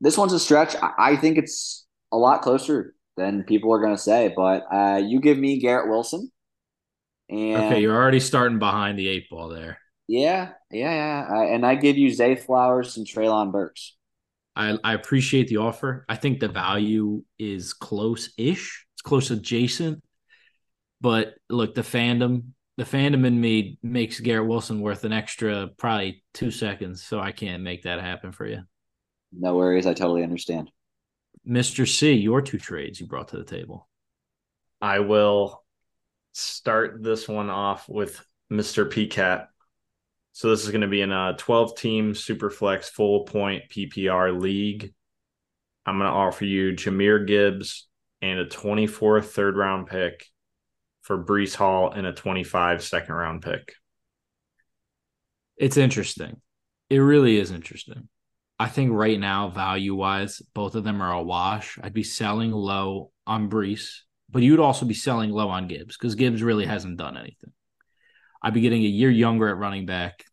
[0.00, 0.76] this one's a stretch.
[0.76, 5.00] I, I think it's a lot closer than people are going to say, but uh,
[5.04, 6.30] you give me Garrett Wilson.
[7.28, 9.78] And okay, you're already starting behind the eight ball there.
[10.06, 11.28] Yeah, yeah, yeah.
[11.30, 13.96] I, and I give you Zay Flowers and Treylon Burks.
[14.54, 16.04] I, I appreciate the offer.
[16.08, 18.86] I think the value is close ish.
[18.94, 20.02] It's close adjacent.
[21.04, 22.44] But look, the fandom,
[22.78, 27.02] the fandom in me makes Garrett Wilson worth an extra probably two seconds.
[27.02, 28.62] So I can't make that happen for you.
[29.30, 29.86] No worries.
[29.86, 30.70] I totally understand.
[31.46, 31.86] Mr.
[31.86, 33.86] C, your two trades you brought to the table.
[34.80, 35.62] I will
[36.32, 38.88] start this one off with Mr.
[38.88, 39.48] PCAT.
[40.32, 44.94] So this is going to be in a 12 team Superflex full point PPR league.
[45.84, 47.88] I'm going to offer you Jahmyr Gibbs
[48.22, 50.28] and a 24 third round pick
[51.04, 53.74] for Breece Hall and a 25 second round pick.
[55.56, 56.40] It's interesting.
[56.90, 58.08] It really is interesting.
[58.58, 61.78] I think right now, value wise, both of them are a wash.
[61.82, 63.98] I'd be selling low on Breece,
[64.30, 67.52] but you would also be selling low on Gibbs because Gibbs really hasn't done anything.
[68.42, 70.24] I'd be getting a year younger at running back.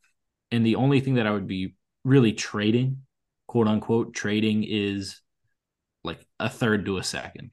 [0.51, 3.03] And the only thing that I would be really trading,
[3.47, 5.19] quote unquote, trading is
[6.03, 7.51] like a third to a second.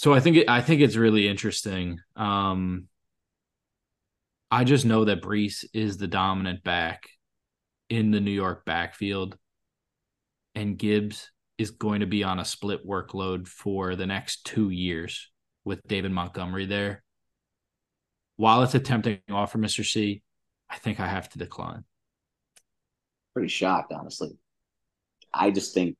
[0.00, 2.00] So I think it, I think it's really interesting.
[2.16, 2.88] Um,
[4.50, 7.10] I just know that Breece is the dominant back
[7.90, 9.36] in the New York backfield,
[10.54, 15.30] and Gibbs is going to be on a split workload for the next two years
[15.66, 17.02] with David Montgomery there
[18.36, 19.84] while it's a tempting offer, Mr.
[19.84, 20.22] C,
[20.70, 21.84] I think I have to decline.
[23.34, 24.30] Pretty shocked, honestly.
[25.34, 25.98] I just think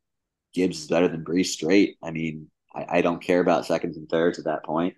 [0.55, 1.99] Gibbs is better than Breece straight.
[2.03, 4.95] I mean, I, I don't care about seconds and thirds at that point.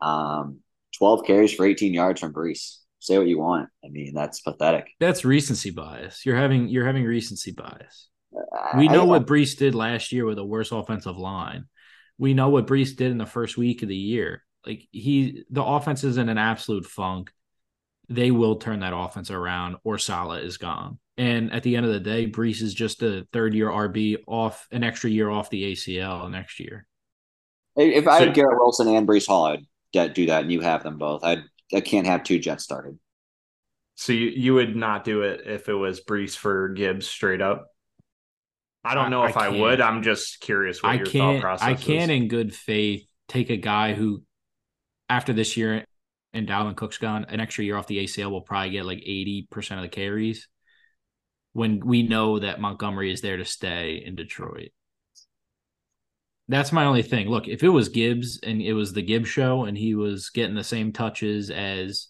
[0.00, 0.60] Um,
[0.98, 2.78] 12 carries for 18 yards from Breece.
[3.00, 3.68] Say what you want.
[3.84, 4.88] I mean, that's pathetic.
[4.98, 6.24] That's recency bias.
[6.24, 8.08] You're having you're having recency bias.
[8.76, 11.66] We know I, what Breece did last year with a worse offensive line.
[12.18, 14.42] We know what Breece did in the first week of the year.
[14.66, 17.30] Like he, the offense is in an absolute funk.
[18.08, 20.98] They will turn that offense around, or Salah is gone.
[21.16, 24.66] And at the end of the day, Breece is just a third year RB off
[24.72, 26.86] an extra year off the ACL next year.
[27.76, 30.98] If I had Garrett Wilson and Breece Hall, I'd do that, and you have them
[30.98, 31.24] both.
[31.24, 31.38] I
[31.74, 32.98] I can't have two Jets started.
[33.96, 37.66] So you you would not do it if it was Breece for Gibbs straight up.
[38.84, 39.80] I don't know I, if I, I would.
[39.80, 41.66] I'm just curious what I your thought process.
[41.66, 44.22] I can, in good faith, take a guy who
[45.08, 45.84] after this year
[46.32, 49.76] and Dalvin Cook's gone, an extra year off the ACL will probably get like 80%
[49.76, 50.48] of the carries
[51.52, 54.70] when we know that Montgomery is there to stay in Detroit.
[56.48, 57.28] That's my only thing.
[57.28, 60.54] Look, if it was Gibbs and it was the Gibbs show and he was getting
[60.54, 62.08] the same touches as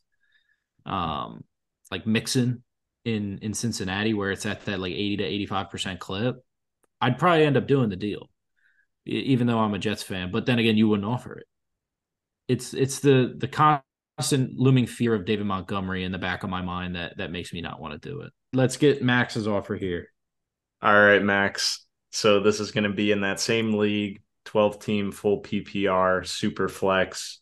[0.87, 1.44] um
[1.90, 2.62] like Mixon
[3.05, 6.44] in in Cincinnati where it's at that like 80 to 85% clip,
[7.01, 8.31] I'd probably end up doing the deal.
[9.07, 11.47] Even though I'm a Jets fan, but then again you wouldn't offer it
[12.49, 16.62] it's it's the the constant looming fear of David Montgomery in the back of my
[16.62, 18.33] mind that that makes me not want to do it.
[18.53, 20.09] Let's get Max's offer here.
[20.83, 21.87] All right, Max.
[22.11, 26.69] So this is going to be in that same league, 12 team full PPR super
[26.69, 27.41] flex.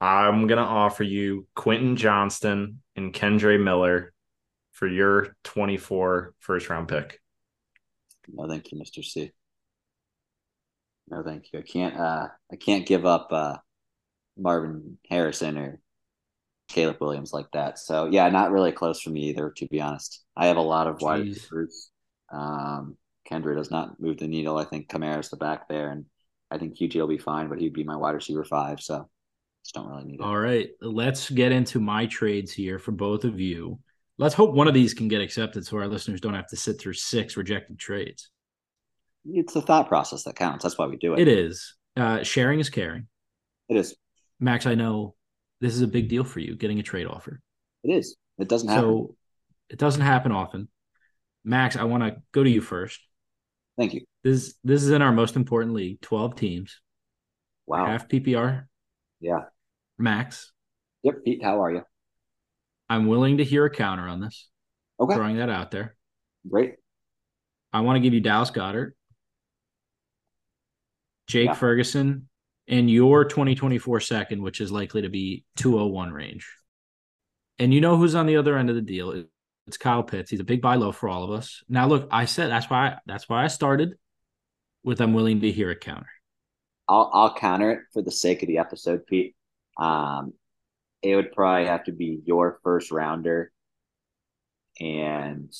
[0.00, 4.12] I'm going to offer you Quentin Johnston and Kendre Miller
[4.72, 7.20] for your 24 first round pick.
[8.28, 9.04] No, thank you, Mr.
[9.04, 9.32] C.
[11.08, 11.58] No, thank you.
[11.58, 11.96] I can't.
[11.96, 13.56] Uh, I can't give up uh,
[14.38, 15.80] Marvin Harrison or
[16.68, 17.78] Caleb Williams like that.
[17.78, 19.52] So yeah, not really close for me either.
[19.56, 21.90] To be honest, I have a lot of wide receivers.
[22.32, 22.96] Um,
[23.30, 24.58] Kendre does not move the needle.
[24.58, 26.04] I think Kamara's the back there, and
[26.50, 28.80] I think QT will be fine, but he'd be my wide receiver five.
[28.80, 29.08] So
[29.64, 30.22] just don't really need it.
[30.22, 33.78] All right, let's get into my trades here for both of you.
[34.18, 36.80] Let's hope one of these can get accepted, so our listeners don't have to sit
[36.80, 38.30] through six rejected trades
[39.26, 40.62] it's the thought process that counts.
[40.62, 41.20] That's why we do it.
[41.20, 41.74] It is.
[41.96, 43.08] Uh, sharing is caring.
[43.68, 43.94] It is.
[44.38, 45.14] Max, I know
[45.60, 47.40] this is a big deal for you getting a trade offer.
[47.82, 48.16] It is.
[48.38, 48.84] It doesn't happen.
[48.84, 49.16] So
[49.68, 50.68] it doesn't happen often.
[51.44, 53.00] Max, I want to go to you first.
[53.80, 54.02] Thank you.
[54.22, 56.78] This this is in our most important league, 12 teams.
[57.66, 57.86] Wow.
[57.86, 58.66] Half PPR.
[59.20, 59.44] Yeah.
[59.98, 60.52] Max.
[61.02, 61.82] Yep, Pete, how are you?
[62.90, 64.50] I'm willing to hear a counter on this.
[65.00, 65.14] Okay.
[65.14, 65.96] Throwing that out there.
[66.46, 66.74] Great.
[67.72, 68.92] I want to give you Dallas Goedert,
[71.26, 71.54] Jake yeah.
[71.54, 72.28] Ferguson
[72.68, 76.54] and your 2024 second, which is likely to be 201 range.
[77.58, 79.24] And you know who's on the other end of the deal?
[79.66, 80.30] It's Kyle Pitts.
[80.30, 81.62] He's a big buy low for all of us.
[81.68, 83.94] Now, look, I said that's why I, that's why I started
[84.82, 86.10] with I'm willing to hear a counter.
[86.88, 89.36] I'll I'll counter it for the sake of the episode, Pete.
[89.78, 90.32] Um,
[91.02, 93.52] it would probably have to be your first rounder
[94.80, 95.52] and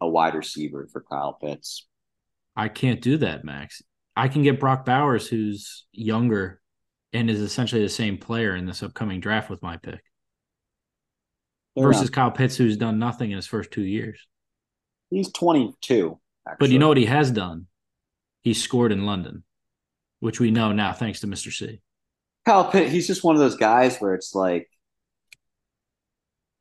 [0.00, 1.86] a wide receiver for Kyle Pitts.
[2.56, 3.82] I can't do that, Max.
[4.16, 6.60] I can get Brock Bowers, who's younger
[7.12, 10.02] and is essentially the same player in this upcoming draft with my pick.
[11.74, 12.12] Fair versus enough.
[12.12, 14.26] Kyle Pitts, who's done nothing in his first two years.
[15.10, 16.18] He's 22.
[16.46, 16.56] Actually.
[16.58, 17.66] But you know what he has done?
[18.42, 19.44] He scored in London,
[20.20, 21.52] which we know now thanks to Mr.
[21.52, 21.80] C.
[22.44, 24.68] Kyle Pitt, he's just one of those guys where it's like,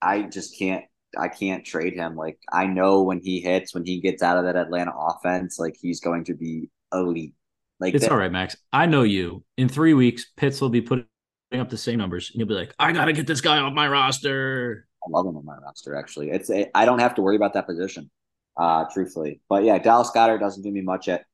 [0.02, 0.86] I just can't
[1.18, 2.16] I can't trade him.
[2.16, 5.76] Like I know when he hits, when he gets out of that Atlanta offense, like
[5.80, 7.34] he's going to be elite.
[7.80, 8.56] Like it's that, all right, Max.
[8.72, 9.44] I know you.
[9.58, 11.06] In three weeks, Pitts will be putting
[11.54, 13.88] up the same numbers, and you'll be like, "I gotta get this guy off my
[13.88, 15.96] roster." I love him on my roster.
[15.96, 18.10] Actually, it's I don't have to worry about that position,
[18.58, 19.42] uh, truthfully.
[19.50, 21.26] But yeah, Dallas Goedert doesn't do me much at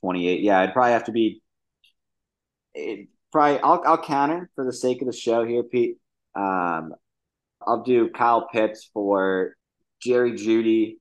[0.00, 0.40] 28.
[0.40, 1.42] Yeah, I'd probably have to be.
[2.74, 5.98] It, probably, I'll I'll counter for the sake of the show here, Pete.
[6.34, 6.94] Um,
[7.64, 9.56] I'll do Kyle Pitts for
[10.00, 10.96] Jerry Jeudy,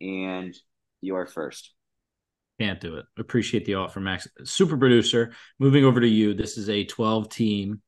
[0.00, 0.54] and
[1.00, 1.72] your first.
[2.60, 3.06] Can't do it.
[3.18, 4.28] Appreciate the offer, Max.
[4.44, 5.32] Super producer.
[5.58, 6.34] Moving over to you.
[6.34, 7.80] This is a 12 team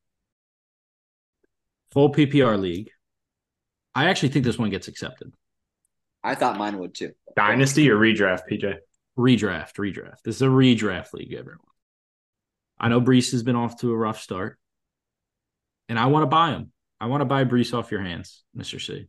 [1.93, 2.91] full PPR league.
[3.95, 5.33] I actually think this one gets accepted.
[6.23, 7.13] I thought mine would too.
[7.37, 8.77] Dynasty or redraft, PJ?
[9.19, 10.23] Redraft, redraft.
[10.25, 11.61] This is a redraft league, everyone.
[12.79, 14.59] I know Breece has been off to a rough start,
[15.89, 16.73] and I want to buy him.
[17.01, 18.81] I want to buy Breece off your hands, Mr.
[18.81, 19.07] C.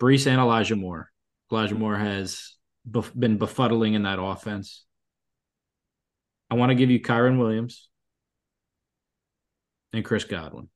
[0.00, 1.10] Breece and Elijah Moore.
[1.50, 2.54] Elijah Moore has
[2.88, 4.84] bef- been befuddling in that offense.
[6.50, 7.88] I want to give you Kyren Williams
[9.92, 10.68] and Chris Godwin.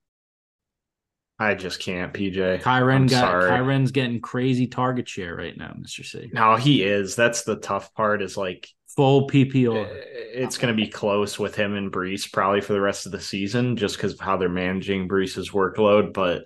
[1.41, 2.61] I just can't, PJ.
[2.61, 3.51] Kyren I'm got sorry.
[3.51, 6.05] Kyren's getting crazy target share right now, Mr.
[6.05, 6.29] C.
[6.35, 7.17] No, he is.
[7.17, 8.21] That's the tough part.
[8.21, 9.89] Is like full PPR.
[10.35, 13.21] It's going to be close with him and Breece probably for the rest of the
[13.21, 16.13] season, just because of how they're managing Breece's workload.
[16.13, 16.45] But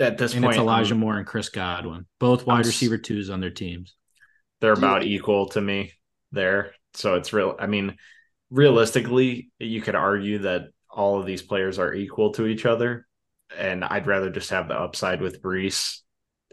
[0.00, 2.98] at this and point, it's Elijah I'm, Moore and Chris Godwin, both wide I'm, receiver
[2.98, 3.94] twos on their teams.
[4.60, 5.16] They're about yeah.
[5.16, 5.92] equal to me
[6.32, 6.72] there.
[6.94, 7.54] So it's real.
[7.56, 7.96] I mean,
[8.50, 13.06] realistically, you could argue that all of these players are equal to each other,
[13.56, 16.00] and I'd rather just have the upside with Breece,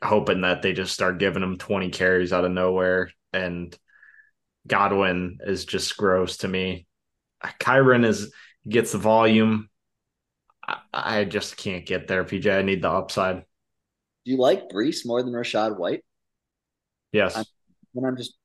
[0.03, 3.77] hoping that they just start giving him 20 carries out of nowhere and
[4.65, 6.87] Godwin is just gross to me.
[7.59, 8.31] Kyren is
[8.67, 9.69] gets the volume.
[10.65, 12.57] I, I just can't get there, PJ.
[12.57, 13.43] I need the upside.
[14.25, 16.05] Do you like Breece more than Rachaad White?
[17.11, 17.35] Yes.
[17.35, 17.45] I'm,
[17.95, 18.35] and I'm just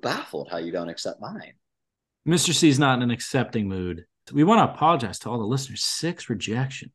[0.00, 1.54] baffled how you don't accept mine.
[2.26, 2.54] Mr.
[2.54, 4.04] C is not in an accepting mood.
[4.32, 5.82] We want to apologize to all the listeners.
[5.82, 6.92] Six rejections.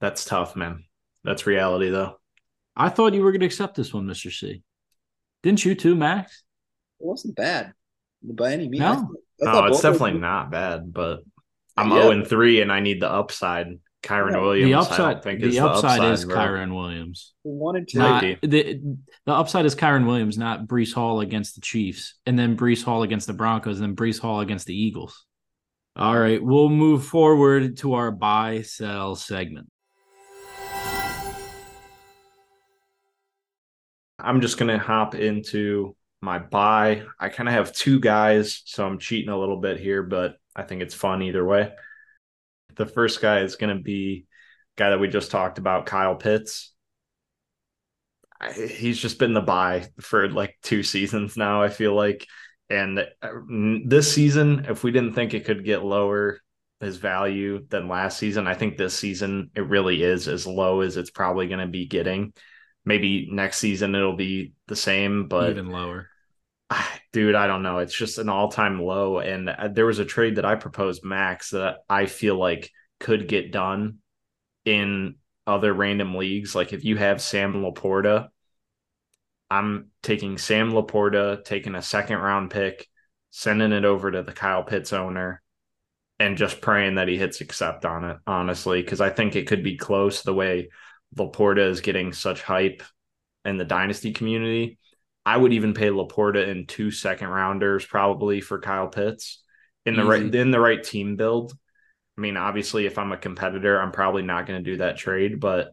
[0.00, 0.84] That's tough, man.
[1.24, 2.16] That's reality, though.
[2.76, 4.32] I thought you were going to accept this one, Mr.
[4.32, 4.62] C.
[5.42, 6.42] Didn't you too, Max?
[7.00, 7.72] it wasn't bad
[8.22, 8.80] by any means.
[8.80, 9.08] No,
[9.46, 11.22] I I it's definitely not bad, but uh,
[11.76, 12.02] I'm yeah.
[12.02, 13.78] 0 and 3 and I need the upside.
[14.02, 14.40] Kyren yeah.
[14.40, 14.70] Williams.
[14.70, 16.36] The upside, I the, the upside, upside, is bro.
[16.36, 17.34] Kyren Williams.
[17.42, 17.98] One and two.
[17.98, 18.80] Not, the,
[19.26, 23.02] the upside is Kyren Williams, not Breece Hall against the Chiefs, and then Breece Hall
[23.02, 25.26] against the Broncos, and then Breece Hall against the Eagles.
[25.96, 29.68] All right, we'll move forward to our buy sell segment.
[34.22, 37.04] I'm just going to hop into my buy.
[37.18, 40.62] I kind of have two guys, so I'm cheating a little bit here, but I
[40.62, 41.72] think it's fun either way.
[42.76, 44.26] The first guy is going to be
[44.76, 46.72] guy that we just talked about, Kyle Pitts.
[48.40, 52.26] I, he's just been the buy for like two seasons now, I feel like.
[52.68, 53.28] And uh,
[53.84, 56.40] this season, if we didn't think it could get lower,
[56.80, 60.96] his value than last season, I think this season it really is as low as
[60.96, 62.32] it's probably going to be getting.
[62.84, 66.08] Maybe next season it'll be the same, but even lower.
[67.12, 67.78] Dude, I don't know.
[67.78, 71.50] It's just an all-time low, and uh, there was a trade that I proposed, Max,
[71.50, 72.70] that I feel like
[73.00, 73.98] could get done
[74.64, 75.16] in
[75.46, 76.54] other random leagues.
[76.54, 78.28] Like if you have Sam LaPorta,
[79.50, 82.86] I'm taking Sam LaPorta, taking a second round pick,
[83.30, 85.42] sending it over to the Kyle Pitts owner,
[86.20, 89.64] and just praying that he hits accept on it, honestly, because I think it could
[89.64, 90.68] be close the way
[91.16, 92.82] LaPorta is getting such hype
[93.44, 94.78] in the dynasty community.
[95.26, 99.42] I would even pay LaPorta in two second rounders probably for Kyle Pitts
[99.86, 100.08] in the Easy.
[100.08, 101.52] right in the right team build.
[102.16, 105.40] I mean, obviously, if I'm a competitor, I'm probably not going to do that trade,
[105.40, 105.72] but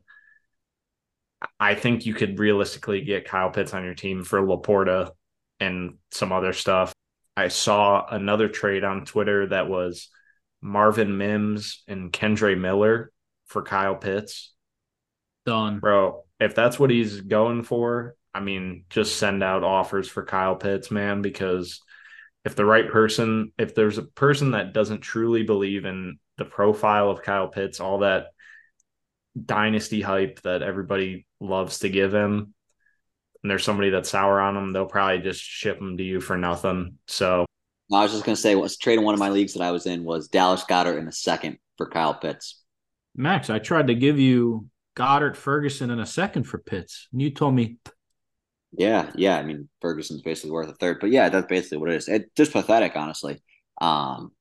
[1.59, 5.11] I think you could realistically get Kyle Pitts on your team for LaPorta
[5.59, 6.93] and some other stuff.
[7.35, 10.09] I saw another trade on Twitter that was
[10.61, 13.11] Marvin Mims and Kendre Miller
[13.45, 14.53] for Kyle Pitts.
[15.47, 15.79] Done.
[15.79, 20.57] Bro, if that's what he's going for, I mean, just send out offers for Kyle
[20.57, 21.81] Pitts, man, because
[22.43, 27.09] if the right person, if there's a person that doesn't truly believe in the profile
[27.09, 28.27] of Kyle Pitts, all that
[29.41, 32.53] dynasty hype that everybody loves to give him,
[33.41, 36.37] and there's somebody that's sour on him, they'll probably just ship him to you for
[36.37, 36.97] nothing.
[37.07, 37.45] So
[37.93, 40.03] I was just gonna say, was trading one of my leagues that I was in
[40.03, 42.61] was Dallas Goedert in a second for Kyle Pitts.
[43.15, 44.67] Max, I tried to give you
[44.97, 47.77] Goedert, Ferguson and a second for Pitts, and you told me.
[48.71, 49.37] Yeah, yeah.
[49.37, 52.07] I mean, Ferguson's basically worth a third, but yeah, that's basically what it is.
[52.07, 53.41] It's just pathetic, honestly.
[53.79, 54.31] Um,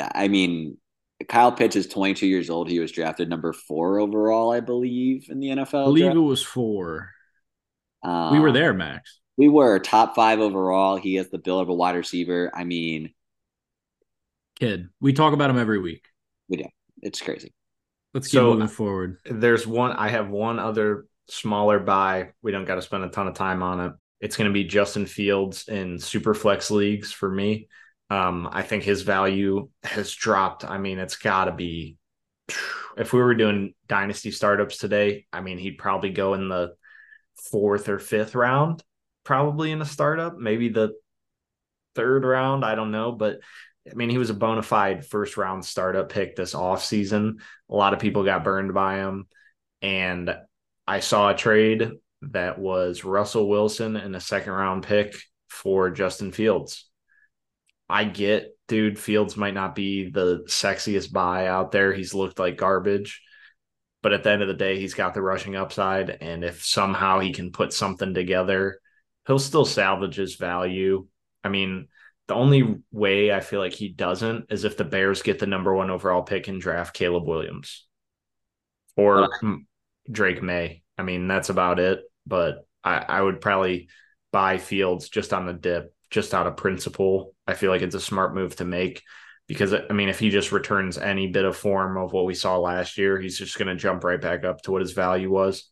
[0.00, 0.78] I mean,
[1.28, 2.68] Kyle Pitts is 22 years old.
[2.68, 5.82] He was drafted number four overall, I believe, in the NFL.
[5.82, 6.16] I believe draft.
[6.16, 7.10] it was four.
[8.02, 9.20] Um, we were there, Max.
[9.36, 10.96] We were top five overall.
[10.96, 12.50] He has the bill of a wide receiver.
[12.54, 13.12] I mean,
[14.58, 16.06] Kid, we talk about him every week.
[16.48, 16.64] we do.
[17.02, 17.52] It's crazy.
[18.16, 19.18] Let's keep So- moving forward.
[19.26, 22.30] there's one I have one other smaller buy.
[22.40, 23.92] We don't got to spend a ton of time on it.
[24.20, 27.68] It's going to be Justin Fields in super flex leagues for me.
[28.08, 30.64] Um, I think his value has dropped.
[30.64, 31.98] I mean, it's got to be
[32.96, 36.74] if we were doing dynasty startups today, I mean, he'd probably go in the
[37.50, 38.82] fourth or fifth round,
[39.24, 40.94] probably in a startup, maybe the
[41.94, 42.64] third round.
[42.64, 43.40] I don't know, but
[43.90, 47.40] I mean, he was a bona fide first round startup pick this offseason.
[47.70, 49.26] A lot of people got burned by him.
[49.82, 50.34] And
[50.86, 55.14] I saw a trade that was Russell Wilson and a second round pick
[55.48, 56.88] for Justin Fields.
[57.88, 61.92] I get, dude, Fields might not be the sexiest buy out there.
[61.92, 63.22] He's looked like garbage.
[64.02, 66.10] But at the end of the day, he's got the rushing upside.
[66.10, 68.80] And if somehow he can put something together,
[69.26, 71.06] he'll still salvage his value.
[71.42, 71.88] I mean,
[72.28, 75.74] the only way I feel like he doesn't is if the Bears get the number
[75.74, 77.86] one overall pick and draft Caleb Williams
[78.96, 79.56] or Uh.
[80.10, 80.82] Drake Maye.
[80.98, 82.00] I mean, that's about it.
[82.26, 83.88] But I, I would probably
[84.32, 87.34] buy Fields just on the dip, just out of principle.
[87.46, 89.02] I feel like it's a smart move to make
[89.46, 92.58] because, I mean, if he just returns any bit of form of what we saw
[92.58, 95.70] last year, he's just going to jump right back up to what his value was.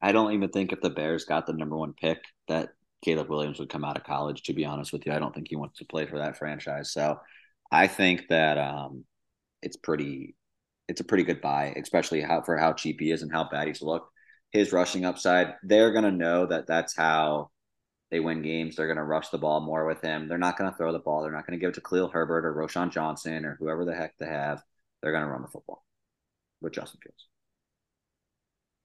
[0.00, 2.70] I don't even think if the Bears got the number one pick that
[3.04, 4.42] Caleb Williams would come out of college.
[4.44, 6.92] To be honest with you, I don't think he wants to play for that franchise.
[6.92, 7.20] So
[7.70, 9.04] I think that um,
[9.62, 10.34] it's pretty,
[10.88, 13.68] it's a pretty good buy, especially how for how cheap he is and how bad
[13.68, 14.10] he's looked.
[14.50, 17.50] His rushing upside, they're gonna know that that's how
[18.10, 18.76] they win games.
[18.76, 20.26] They're gonna rush the ball more with him.
[20.26, 21.22] They're not gonna throw the ball.
[21.22, 24.16] They're not gonna give it to Khalil Herbert or Roschon Johnson or whoever the heck
[24.18, 24.62] they have.
[25.02, 25.84] They're gonna run the football
[26.60, 27.26] with Justin Fields.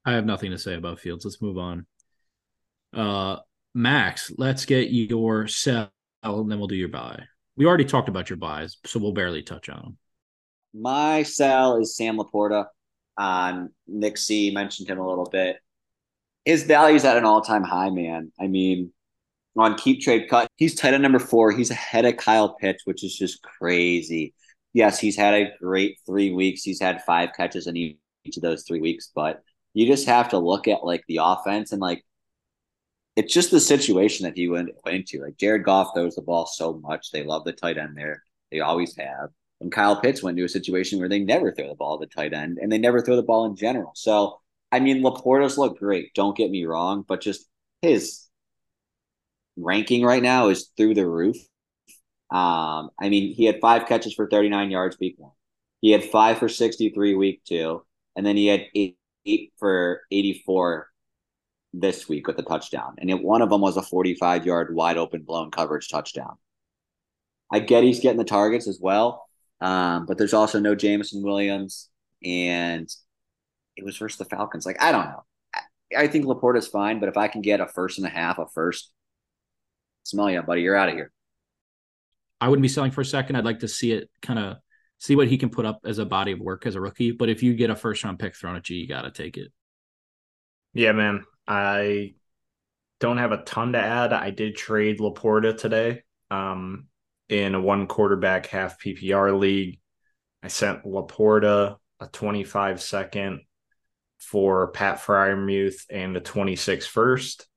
[0.05, 1.23] I have nothing to say about Fields.
[1.23, 1.85] Let's move on.
[2.93, 3.37] Uh,
[3.73, 5.89] Max, let's get your sell,
[6.21, 7.23] and then we'll do your buy.
[7.55, 9.97] We already talked about your buys, so we'll barely touch on them.
[10.73, 12.65] My sell is Sam LaPorta.
[13.17, 15.57] Um, Nick C mentioned him a little bit.
[16.45, 18.31] His value's at an all-time high, man.
[18.39, 18.91] I mean,
[19.55, 21.51] on keep trade cut, he's tight end number four.
[21.51, 24.33] He's ahead of Kyle Pitts, which is just crazy.
[24.73, 26.63] Yes, he's had a great three weeks.
[26.63, 29.41] He's had five catches in each of those three weeks, but
[29.73, 32.03] you just have to look at like the offense and like
[33.15, 35.23] it's just the situation that he went, went into.
[35.23, 37.11] Like Jared Goff throws the ball so much.
[37.11, 38.23] They love the tight end there.
[38.51, 39.29] They always have.
[39.61, 42.13] And Kyle Pitts went into a situation where they never throw the ball at the
[42.13, 43.91] tight end and they never throw the ball in general.
[43.95, 44.39] So,
[44.71, 46.13] I mean, LaPorta's look great.
[46.15, 47.47] Don't get me wrong, but just
[47.81, 48.27] his
[49.55, 51.37] ranking right now is through the roof.
[52.31, 55.33] Um, I mean, he had five catches for 39 yards week one.
[55.81, 57.85] He had five for 63 week two.
[58.15, 60.87] And then he had eight, eight for 84
[61.73, 62.95] this week with a touchdown.
[62.99, 66.37] And it, one of them was a 45 yard wide open blown coverage touchdown.
[67.51, 69.27] I get he's getting the targets as well.
[69.61, 71.89] Um, but there's also no Jameson Williams,
[72.23, 72.89] and
[73.77, 74.65] it was versus the Falcons.
[74.65, 75.23] Like, I don't know.
[75.53, 75.59] I,
[76.03, 78.45] I think LaPorta's fine, but if I can get a first and a half, a
[78.47, 78.91] first,
[80.03, 81.11] smell you, buddy, you're out of here.
[82.41, 83.37] I wouldn't be selling for a second.
[83.37, 84.57] I'd like to see it kind of
[84.97, 87.11] see what he can put up as a body of work as a rookie.
[87.11, 89.37] But if you get a first round pick thrown at you, you got to take
[89.37, 89.53] it.
[90.73, 91.23] Yeah, man.
[91.47, 92.15] I
[92.99, 94.13] don't have a ton to add.
[94.13, 96.87] I did trade LaPorta today um,
[97.29, 99.79] in a one quarterback half PPR league.
[100.41, 103.41] I sent LaPorta a 25 second
[104.17, 107.47] for Pat Freiermuth and a 26 first.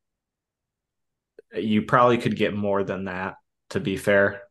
[1.54, 3.36] You probably could get more than that,
[3.70, 4.42] to be fair.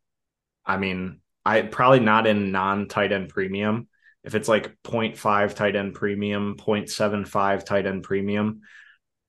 [0.65, 3.87] I mean, I probably not in non tight end premium.
[4.23, 8.61] If it's like 0.5 tight end premium, 0.75 tight end premium,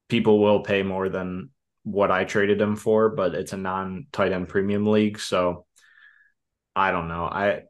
[0.08, 1.50] people will pay more than
[1.82, 5.18] what I traded him for, but it's a non tight end premium league.
[5.18, 5.66] So
[6.74, 7.24] I don't know.
[7.24, 7.62] I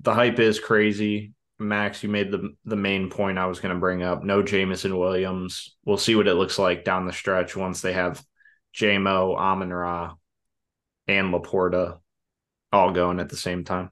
[0.00, 1.32] the hype is crazy.
[1.58, 4.22] Max, you made the the main point I was going to bring up.
[4.22, 5.76] No Jameson Williams.
[5.84, 8.22] We'll see what it looks like down the stretch once they have
[8.74, 10.14] JMO, Amon Ra,
[11.08, 11.98] and LaPorta
[12.72, 13.90] all going at the same time.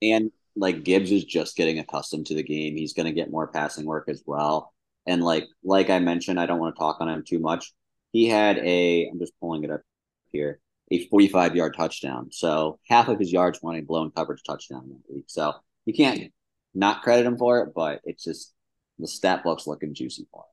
[0.00, 2.76] And like Gibbs is just getting accustomed to the game.
[2.76, 4.72] He's going to get more passing work as well.
[5.06, 7.72] And like like I mentioned, I don't want to talk on him too much.
[8.12, 9.82] He had a I'm just pulling it up
[10.32, 12.28] here a 45 yard touchdown.
[12.30, 15.24] So half of his yards went a blown coverage touchdown that week.
[15.28, 15.52] So
[15.84, 16.32] you can't
[16.74, 18.52] not credit him for it, but it's just
[18.98, 20.46] the stat book's looking juicy for him.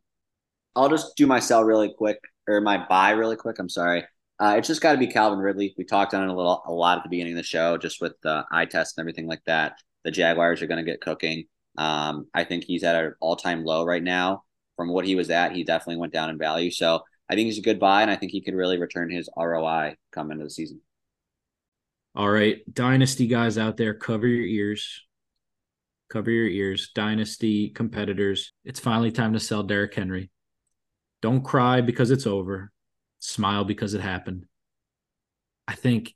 [0.75, 3.59] I'll just do my sell really quick or my buy really quick.
[3.59, 4.05] I'm sorry.
[4.39, 5.75] Uh, it's just got to be Calvin Ridley.
[5.77, 8.01] We talked on it a little, a lot at the beginning of the show, just
[8.01, 9.73] with the eye test and everything like that.
[10.03, 11.45] The Jaguars are going to get cooking.
[11.77, 14.43] Um, I think he's at an all time low right now.
[14.75, 16.71] From what he was at, he definitely went down in value.
[16.71, 19.29] So I think he's a good buy, and I think he could really return his
[19.37, 20.81] ROI come into the season.
[22.15, 25.03] All right, dynasty guys out there, cover your ears.
[26.09, 28.51] Cover your ears, dynasty competitors.
[28.63, 30.29] It's finally time to sell Derrick Henry.
[31.23, 32.71] Don't cry because it's over.
[33.17, 34.45] Smile because it happened.
[35.67, 36.13] I think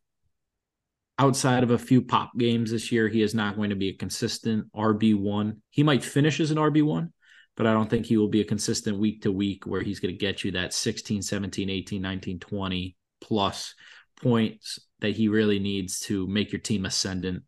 [1.19, 3.97] outside of a few pop games this year, he is not going to be a
[3.97, 5.57] consistent RB1.
[5.69, 7.11] He might finish as an RB1,
[7.55, 10.13] but I don't think he will be a consistent week to week where he's going
[10.13, 13.73] to get you that 16, 17, 18, 19, 20 plus
[14.21, 17.43] points that he really needs to make your team ascendant.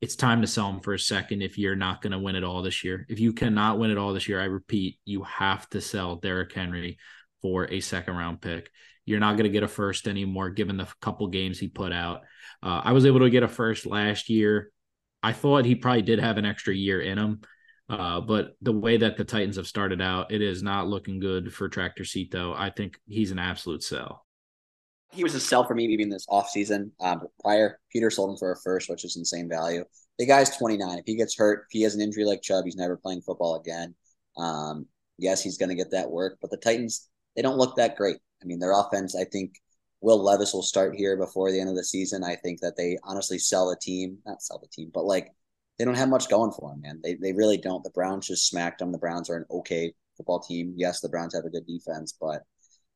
[0.00, 2.44] It's time to sell him for a second if you're not going to win it
[2.44, 3.06] all this year.
[3.10, 6.54] If you cannot win it all this year, I repeat, you have to sell Derrick
[6.54, 6.98] Henry
[7.42, 8.70] for a second round pick.
[9.10, 12.22] You're not going to get a first anymore given the couple games he put out.
[12.62, 14.70] Uh, I was able to get a first last year.
[15.22, 17.40] I thought he probably did have an extra year in him.
[17.88, 21.52] Uh, but the way that the Titans have started out, it is not looking good
[21.52, 22.54] for Tractor Cito.
[22.56, 24.24] I think he's an absolute sell.
[25.10, 26.92] He was a sell for me even this offseason.
[27.00, 29.84] Um, prior, Peter sold him for a first, which is insane value.
[30.20, 30.98] The guy's 29.
[30.98, 33.56] If he gets hurt, if he has an injury like Chubb, he's never playing football
[33.56, 33.96] again.
[34.36, 34.86] Um,
[35.18, 38.18] yes, he's going to get that work, but the Titans, they don't look that great.
[38.42, 39.54] I mean, their offense, I think
[40.00, 42.24] Will Levis will start here before the end of the season.
[42.24, 45.28] I think that they honestly sell the team, not sell the team, but like
[45.78, 47.00] they don't have much going for them, man.
[47.02, 47.84] They they really don't.
[47.84, 48.92] The Browns just smacked them.
[48.92, 50.74] The Browns are an okay football team.
[50.76, 52.42] Yes, the Browns have a good defense, but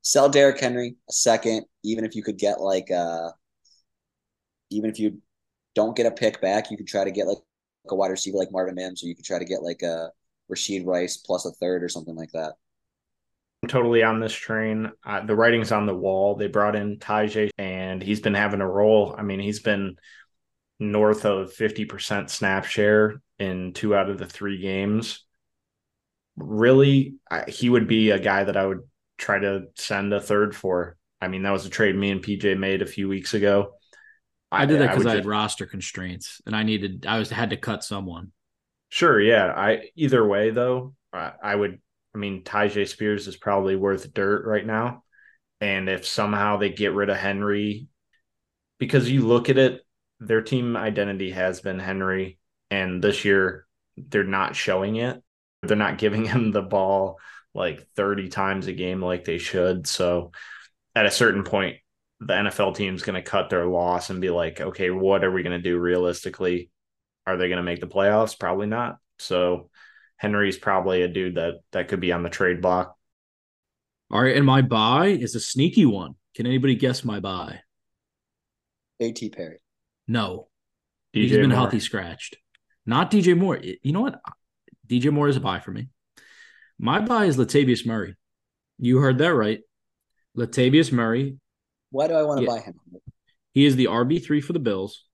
[0.02, 3.30] sell Derrick Henry a second, even if you could get like uh
[4.70, 5.20] even if you
[5.74, 7.38] don't get a pick back, you could try to get like
[7.88, 10.10] a wide receiver like Marvin Mims, or you could try to get like a
[10.50, 12.54] Rashee Rice plus a third or something like that.
[13.64, 14.92] I'm totally on this train.
[15.06, 16.34] Uh, the writing's on the wall.
[16.34, 19.14] They brought in Tyjae, and he's been having a role.
[19.16, 19.96] I mean, he's been
[20.78, 25.24] north of 50% snap share in two out of the three games.
[26.36, 27.14] Really,
[27.48, 28.82] he would be a guy that I would
[29.16, 30.98] try to send a third for.
[31.22, 33.76] I mean, that was a trade me and PJ made a few weeks ago.
[34.52, 37.30] I, did that because I, I, had just, roster constraints and I needed, I was
[37.30, 38.32] had to cut someone.
[38.90, 39.54] Sure, yeah.
[39.56, 41.80] I either way though, I, I would.
[42.14, 45.02] I mean, Tyjae Spears is probably worth dirt right now,
[45.60, 47.88] and if somehow they get rid of Henry,
[48.78, 49.80] because you look at it,
[50.20, 52.38] their team identity has been Henry,
[52.70, 55.22] and this year they're not showing it.
[55.62, 57.18] They're not giving him the ball
[57.54, 59.86] like 30 times a game like they should.
[59.86, 60.32] So
[60.94, 61.76] at a certain point,
[62.20, 65.42] the NFL team's going to cut their loss and be like, okay, what are we
[65.42, 66.70] going to do realistically?
[67.26, 68.38] Are they going to make the playoffs?
[68.38, 68.96] Probably not.
[69.18, 69.70] So
[70.16, 72.96] Henry's probably a dude that that could be on the trade block.
[74.10, 76.14] All right, and my buy is a sneaky one.
[76.34, 77.60] Can anybody guess my buy?
[79.00, 79.30] A.T.
[79.30, 79.58] Perry.
[80.06, 80.48] No.
[81.14, 81.58] DJ He's been Moore.
[81.58, 82.36] healthy scratched.
[82.86, 83.58] Not DJ Moore.
[83.58, 84.20] You know what?
[84.88, 85.88] DJ Moore is a buy for me.
[86.78, 88.16] My buy is Latavius Murray.
[88.78, 89.60] You heard that right.
[90.36, 91.38] Latavius Murray.
[91.90, 92.50] Why do I want to yeah.
[92.50, 92.74] buy him?
[93.52, 95.04] He is the RB3 for the Bills,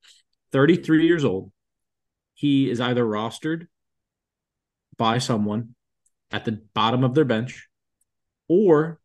[0.53, 1.53] 33 years old.
[2.35, 3.67] He is either rostered
[5.01, 5.75] by someone
[6.31, 7.67] at the bottom of their bench
[8.49, 9.01] or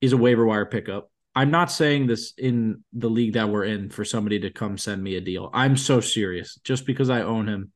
[0.00, 3.90] is a waiver wire pickup I'm not saying this in the league that we're in
[3.90, 5.50] for somebody to come send me a deal.
[5.54, 7.70] I'm so serious just because I own him.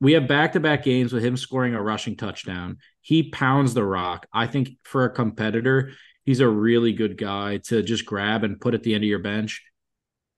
[0.00, 2.78] We have back to back games with him scoring a rushing touchdown.
[3.02, 4.26] He pounds the rock.
[4.32, 5.92] I think for a competitor,
[6.24, 9.20] he's a really good guy to just grab and put at the end of your
[9.20, 9.62] bench.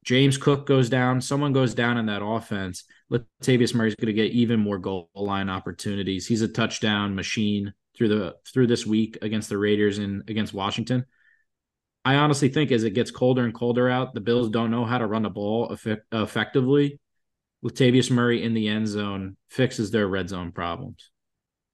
[0.05, 2.84] James Cook goes down, someone goes down in that offense.
[3.12, 6.26] Latavius Murray's going to get even more goal line opportunities.
[6.26, 11.04] He's a touchdown machine through the through this week against the Raiders and against Washington.
[12.04, 14.98] I honestly think as it gets colder and colder out, the Bills don't know how
[14.98, 17.00] to run the ball effect- effectively.
[17.64, 21.11] Latavius Murray in the end zone fixes their red zone problems.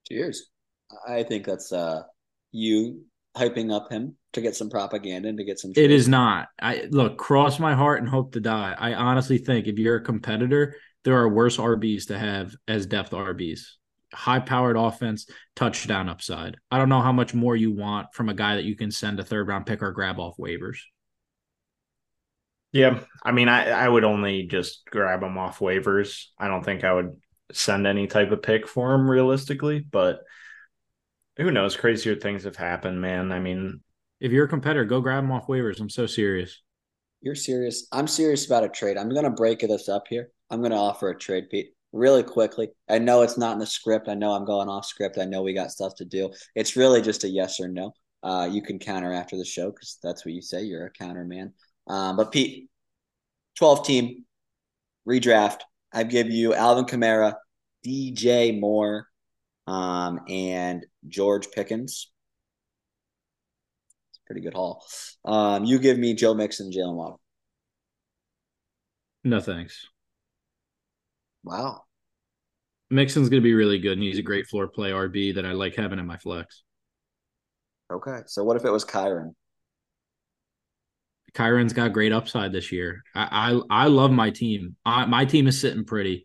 [0.08, 0.50] Cheers.
[1.06, 2.02] I think that's uh
[2.52, 3.02] you
[3.36, 5.72] hyping up him to get some propaganda and to get some.
[5.76, 6.48] It is not.
[6.60, 8.74] I look cross my heart and hope to die.
[8.78, 13.12] I honestly think if you're a competitor, there are worse RBs to have as depth
[13.12, 13.60] RBs.
[14.12, 16.56] High powered offense, touchdown upside.
[16.70, 19.20] I don't know how much more you want from a guy that you can send
[19.20, 20.78] a third round pick or grab off waivers.
[22.72, 26.24] Yeah, I mean, I, I would only just grab him off waivers.
[26.38, 27.16] I don't think I would
[27.52, 30.22] send any type of pick for him realistically, but
[31.36, 31.76] who knows?
[31.76, 33.30] Crazier things have happened, man.
[33.30, 33.80] I mean,
[34.20, 35.78] if you're a competitor, go grab him off waivers.
[35.78, 36.62] I'm so serious.
[37.24, 37.86] You're serious.
[37.90, 38.98] I'm serious about a trade.
[38.98, 40.28] I'm going to break this up here.
[40.50, 42.68] I'm going to offer a trade, Pete, really quickly.
[42.86, 44.08] I know it's not in the script.
[44.08, 45.16] I know I'm going off script.
[45.16, 46.30] I know we got stuff to do.
[46.54, 47.94] It's really just a yes or no.
[48.22, 50.64] Uh, you can counter after the show because that's what you say.
[50.64, 51.54] You're a counter man.
[51.86, 52.68] Um, but Pete,
[53.56, 54.24] 12 team
[55.08, 55.60] redraft.
[55.94, 57.36] I give you Alvin Kamara,
[57.86, 59.08] DJ Moore,
[59.66, 62.12] um, and George Pickens.
[64.26, 64.84] Pretty good haul.
[65.24, 67.20] Um, you give me Joe Mixon, Jaylen Waddle.
[69.22, 69.86] No thanks.
[71.42, 71.82] Wow.
[72.90, 75.52] Mixon's going to be really good, and he's a great floor play RB that I
[75.52, 76.62] like having in my flex.
[77.92, 79.34] Okay, so what if it was Kyren?
[81.34, 83.02] Kyren's got great upside this year.
[83.14, 84.76] I I, I love my team.
[84.86, 86.24] I, my team is sitting pretty,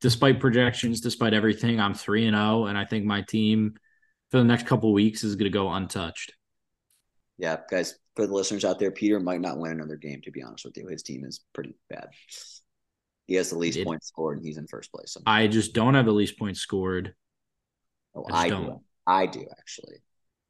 [0.00, 1.80] despite projections, despite everything.
[1.80, 3.74] I'm three and zero, oh, and I think my team
[4.30, 6.32] for the next couple weeks is going to go untouched.
[7.38, 10.20] Yeah, guys, for the listeners out there, Peter might not win another game.
[10.22, 12.08] To be honest with you, his team is pretty bad.
[13.26, 15.12] He has the least it, points scored, and he's in first place.
[15.12, 15.32] Somehow.
[15.32, 17.14] I just don't have the least points scored.
[18.14, 18.80] Oh, I, I do.
[19.06, 19.96] I do actually.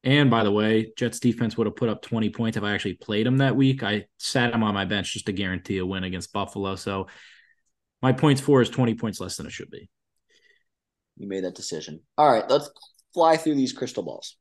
[0.03, 2.95] And by the way, Jets defense would have put up 20 points if I actually
[2.95, 3.83] played him that week.
[3.83, 6.77] I sat him on my bench just to guarantee a win against Buffalo.
[6.77, 7.07] So
[8.03, 9.89] my points for is 20 points less than it should be.
[11.17, 12.01] You made that decision.
[12.19, 12.69] All right, let's
[13.15, 14.37] fly through these crystal balls.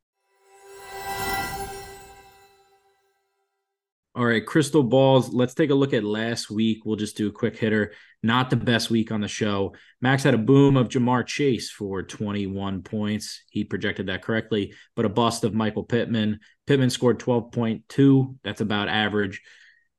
[4.16, 5.34] All right, crystal balls.
[5.34, 6.84] Let's take a look at last week.
[6.84, 7.92] We'll just do a quick hitter.
[8.22, 9.74] Not the best week on the show.
[10.00, 13.42] Max had a boom of Ja'Marr Chase for 21 points.
[13.50, 16.38] He projected that correctly, but a bust of Michael Pittman.
[16.64, 18.36] Pittman scored 12.2.
[18.44, 19.42] That's about average.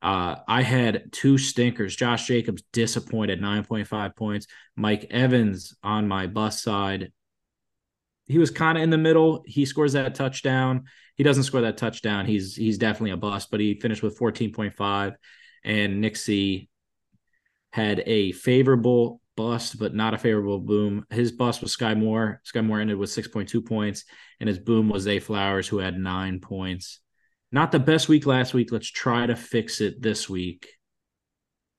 [0.01, 1.95] Uh, I had two stinkers.
[1.95, 4.47] Josh Jacobs disappointed 9.5 points.
[4.77, 7.11] Mike Evans on my bust side.
[8.27, 9.43] He was kind of in the middle.
[9.45, 13.49] He scores that touchdown he doesn't score that touchdown, he's he's definitely a bust.
[13.49, 15.15] But he finished with 14.5,
[15.63, 16.69] and C
[17.71, 21.05] had a favorable bust, but not a favorable boom.
[21.09, 22.41] His bust was Skyy Moore.
[22.45, 24.05] Skyy Moore ended with 6.2 points,
[24.39, 26.99] and his boom was A Flowers, who had nine points.
[27.51, 28.71] Not the best week last week.
[28.71, 30.67] Let's try to fix it this week.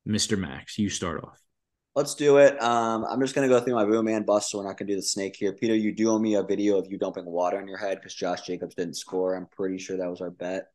[0.06, 0.38] Mr.
[0.38, 1.45] Max, you start off.
[1.96, 2.62] Let's do it.
[2.62, 4.96] Um, I'm just gonna go through my boom and bust, so we're not gonna do
[4.96, 5.54] the snake here.
[5.54, 8.14] Peter, you do owe me a video of you dumping water on your head because
[8.14, 9.34] Josh Jacobs didn't score.
[9.34, 10.66] I'm pretty sure that was our bet.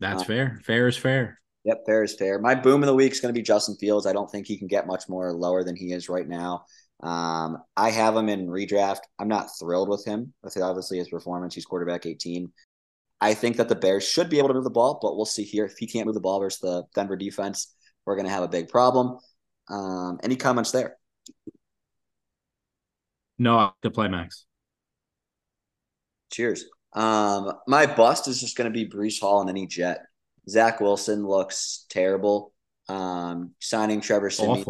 [0.00, 0.60] That's um, fair.
[0.64, 1.40] Fair is fair.
[1.64, 2.38] Yep, fair is fair.
[2.38, 4.06] My boom of the week is going to be Justin Fields.
[4.06, 6.66] I don't think he can get much more lower than he is right now.
[7.02, 9.00] Um, I have him in redraft.
[9.18, 10.32] I'm not thrilled with him.
[10.42, 12.52] With obviously his performance, he's quarterback 18.
[13.20, 15.42] I think that the Bears should be able to move the ball, but we'll see
[15.42, 15.64] here.
[15.64, 17.74] If he can't move the ball versus the Denver defense,
[18.04, 19.18] we're going to have a big problem.
[19.68, 20.96] Um, any comments there?
[23.38, 24.46] No, to play max.
[26.32, 26.64] Cheers.
[26.92, 30.00] Um, my bust is just going to be Breece Hall and any jet.
[30.48, 32.52] Zach Wilson looks terrible.
[32.88, 34.64] Um, signing Trevor Siemian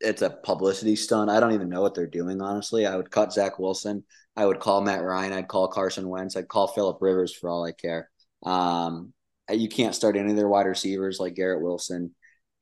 [0.00, 1.30] it's a publicity stunt.
[1.30, 2.86] I don't even know what they're doing, honestly.
[2.86, 4.04] I would cut Zach Wilson.
[4.36, 5.32] I would call Matt Ryan.
[5.32, 6.36] I'd call Carson Wentz.
[6.36, 8.10] I'd call Philip Rivers for all I care.
[8.44, 9.12] Um,
[9.50, 12.14] you can't start any of their wide receivers like Garrett Wilson.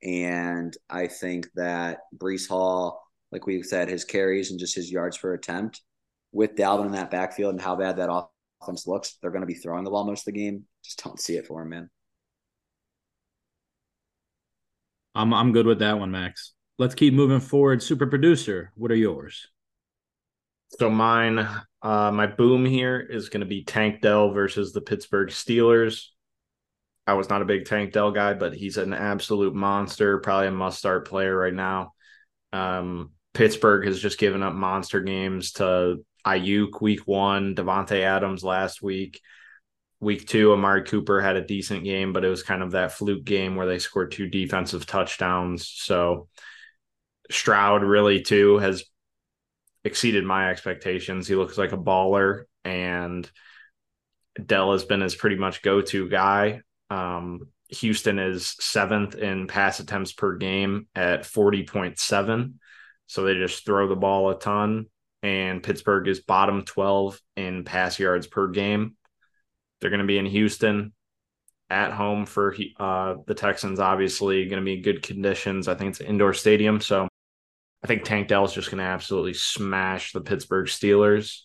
[0.05, 3.03] And I think that Breece Hall,
[3.33, 5.81] like we've said, his carries and just his yards per attempt
[6.31, 8.11] with Dalvin in that backfield and how bad that
[8.63, 10.65] offense looks, they're going to be throwing the ball most of the game.
[10.85, 11.91] Just don't see it for him, man.
[15.15, 16.53] I'm I'm good with that one, Max.
[16.77, 17.83] Let's keep moving forward.
[17.83, 19.47] Super producer, what are yours?
[20.81, 21.39] So mine,
[21.83, 26.07] uh, my boom here is going to be Tank Dell versus the Pittsburgh Steelers.
[27.07, 30.51] I was not a big Tank Dell guy, but he's an absolute monster, probably a
[30.51, 31.93] must start player right now.
[32.53, 38.83] Um, Pittsburgh has just given up monster games to Aiyuk week one, Davante Adams last
[38.83, 39.21] week.
[40.01, 43.25] Week two, Amari Cooper had a decent game, but it was kind of that fluke
[43.25, 45.69] game where they scored two defensive touchdowns.
[45.69, 46.29] So
[47.31, 48.85] Stroud really too has
[49.85, 51.27] exceeded my expectations.
[51.27, 53.31] He looks like a baller, and
[54.45, 56.63] Dell has been his pretty much go to guy.
[56.95, 62.55] Um, Houston is seventh in pass attempts per game at 40.7.
[63.07, 64.87] So they just throw the ball a ton.
[65.23, 68.97] And Pittsburgh is bottom 12 in pass yards per game.
[69.81, 70.93] They're going to be in Houston
[71.71, 75.67] at home for uh, the Texans, obviously, going to be in good conditions.
[75.67, 76.81] I think it's an indoor stadium.
[76.81, 77.09] So
[77.83, 81.41] I think Tank Dell is just going to absolutely smash the Pittsburgh Steelers.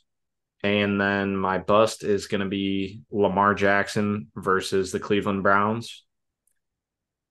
[0.62, 6.04] And then my bust is going to be Lamar Jackson versus the Cleveland Browns.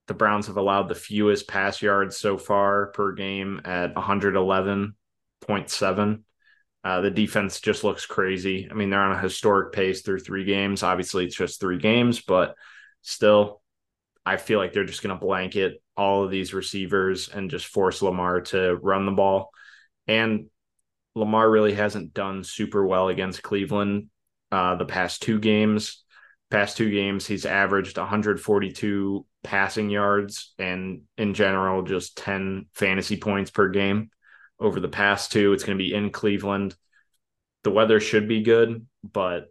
[0.06, 6.24] The Browns have allowed the fewest pass yards so far per game at 111.7.
[6.84, 8.66] Uh, the defense just looks crazy.
[8.70, 10.82] I mean, they're on a historic pace through three games.
[10.82, 12.54] Obviously, it's just three games, but
[13.02, 13.60] still,
[14.24, 18.00] I feel like they're just going to blanket all of these receivers and just force
[18.00, 19.50] Lamar to run the ball.
[20.06, 20.46] And
[21.18, 24.08] Lamar really hasn't done super well against Cleveland
[24.50, 26.04] uh, the past two games.
[26.50, 33.50] Past two games, he's averaged 142 passing yards and in general just 10 fantasy points
[33.50, 34.10] per game
[34.58, 35.52] over the past two.
[35.52, 36.74] It's going to be in Cleveland.
[37.64, 39.48] The weather should be good, but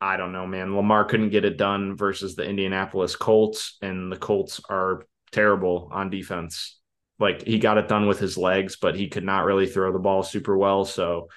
[0.00, 0.74] I don't know, man.
[0.74, 6.10] Lamar couldn't get it done versus the Indianapolis Colts, and the Colts are terrible on
[6.10, 6.80] defense.
[7.18, 9.98] Like he got it done with his legs, but he could not really throw the
[9.98, 10.84] ball super well.
[10.84, 11.28] So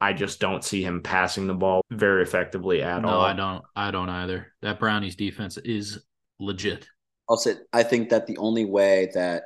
[0.00, 3.20] I just don't see him passing the ball very effectively at no, all.
[3.20, 3.64] No, I don't.
[3.76, 4.52] I don't either.
[4.62, 6.04] That Brownies defense is
[6.38, 6.88] legit.
[7.28, 9.44] Also, I think that the only way that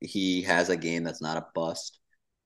[0.00, 1.98] he has a game that's not a bust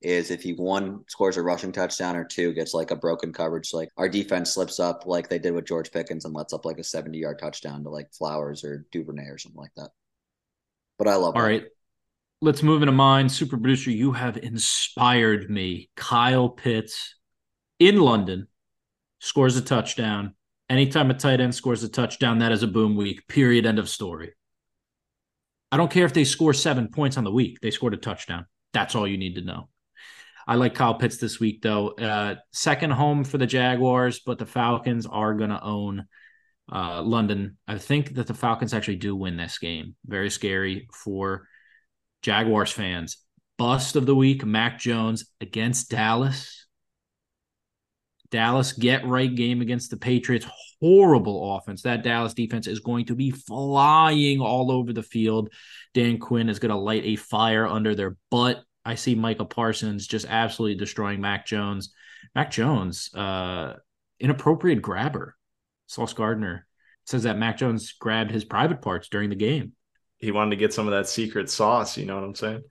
[0.02, 3.72] is if he one scores a rushing touchdown or two gets like a broken coverage,
[3.72, 6.78] like our defense slips up like they did with George Pickens and lets up like
[6.78, 9.90] a 70 yard touchdown to like Flowers or Duvernay or something like that.
[10.98, 11.48] But I love All that.
[11.48, 11.64] right.
[12.42, 13.28] Let's move into mine.
[13.28, 15.88] Super producer, you have inspired me.
[15.96, 17.14] Kyle Pitts
[17.78, 18.46] in London
[19.20, 20.34] scores a touchdown.
[20.68, 23.26] Anytime a tight end scores a touchdown, that is a boom week.
[23.26, 23.64] Period.
[23.64, 24.34] End of story.
[25.72, 27.60] I don't care if they score seven points on the week.
[27.60, 28.46] They scored a touchdown.
[28.72, 29.68] That's all you need to know.
[30.46, 31.88] I like Kyle Pitts this week, though.
[31.88, 36.06] Uh, second home for the Jaguars, but the Falcons are going to own
[36.70, 37.56] uh, London.
[37.66, 39.96] I think that the Falcons actually do win this game.
[40.04, 41.48] Very scary for
[42.22, 43.18] Jaguars fans.
[43.58, 46.66] Bust of the week Mac Jones against Dallas.
[48.30, 50.46] Dallas get right game against the Patriots.
[50.80, 51.82] Horrible offense.
[51.82, 55.50] That Dallas defense is going to be flying all over the field.
[55.94, 58.62] Dan Quinn is going to light a fire under their butt.
[58.84, 61.92] I see Micah Parsons just absolutely destroying Mac Jones.
[62.34, 63.74] Mac Jones, uh,
[64.20, 65.34] inappropriate grabber.
[65.86, 66.66] Sauce Gardner
[67.06, 69.72] says that Mac Jones grabbed his private parts during the game.
[70.18, 71.96] He wanted to get some of that secret sauce.
[71.96, 72.62] You know what I'm saying?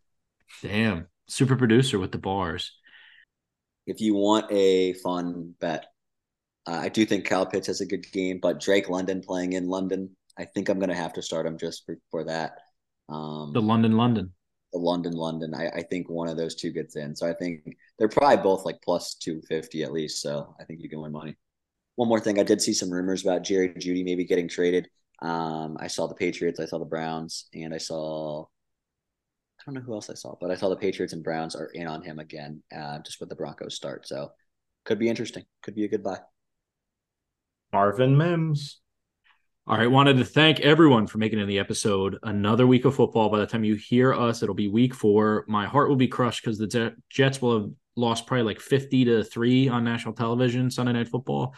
[0.62, 1.08] Damn.
[1.28, 2.72] Super producer with the bars.
[3.88, 5.86] If you want a fun bet,
[6.68, 9.68] uh, I do think Cal Pitts has a good game, but Drake London playing in
[9.68, 12.58] London, I think I'm going to have to start him just for, for that.
[13.10, 14.34] Um, the London, London.
[14.74, 15.54] The London, London.
[15.54, 17.16] I, I think one of those two gets in.
[17.16, 20.22] So I think they're probably both like plus 250 at least.
[20.22, 21.36] So I think you can win money.
[21.96, 24.90] One more thing, I did see some rumors about Jerry Jeudy maybe getting traded.
[25.22, 28.46] Um, I saw the Patriots, I saw the Browns, and I saw
[29.60, 31.68] I don't know who else I saw, but I saw the Patriots and Browns are
[31.68, 34.08] in on him again, uh, just with the Broncos start.
[34.08, 34.32] So
[34.84, 35.44] could be interesting.
[35.64, 36.20] Could be a good buy.
[37.74, 38.80] Marvin Mims.
[39.68, 42.20] All right, wanted to thank everyone for making it in the episode.
[42.22, 43.30] Another week of football.
[43.30, 45.44] By the time you hear us, it'll be week four.
[45.48, 49.24] My heart will be crushed because the Jets will have lost probably like 50 to
[49.24, 51.56] 3 on national television, Sunday Night Football.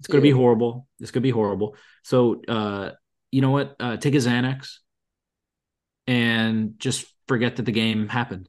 [0.00, 0.86] It's going to be horrible.
[0.98, 1.76] It's going to be horrible.
[2.02, 2.90] So, uh,
[3.30, 3.76] you know what?
[3.78, 4.78] Uh, take a Xanax
[6.06, 8.48] and just forget that the game happened.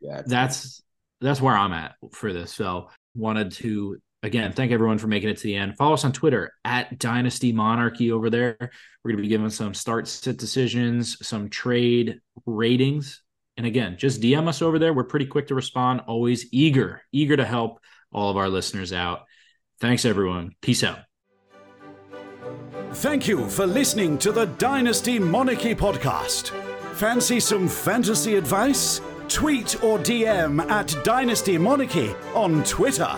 [0.00, 0.82] Yeah, that's
[1.20, 2.52] that's where I'm at for this.
[2.52, 5.76] So, wanted to again thank everyone for making it to the end.
[5.76, 8.56] Follow us on Twitter at Dynasty Monarchy over there.
[8.58, 13.22] We're going to be giving some start sit decisions, some trade ratings,
[13.58, 14.94] and again, just DM us over there.
[14.94, 16.02] We're pretty quick to respond.
[16.06, 17.80] Always eager, eager to help
[18.12, 19.25] all of our listeners out.
[19.78, 20.54] Thanks, everyone.
[20.62, 21.00] Peace out.
[22.94, 26.50] Thank you for listening to the Dynasty Monarchy podcast.
[26.94, 29.02] Fancy some fantasy advice?
[29.28, 33.14] Tweet or DM at Dynasty Monarchy on Twitter.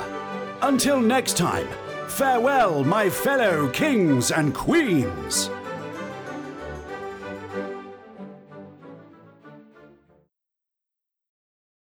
[0.62, 1.68] Until next time,
[2.08, 5.50] farewell, my fellow kings and queens.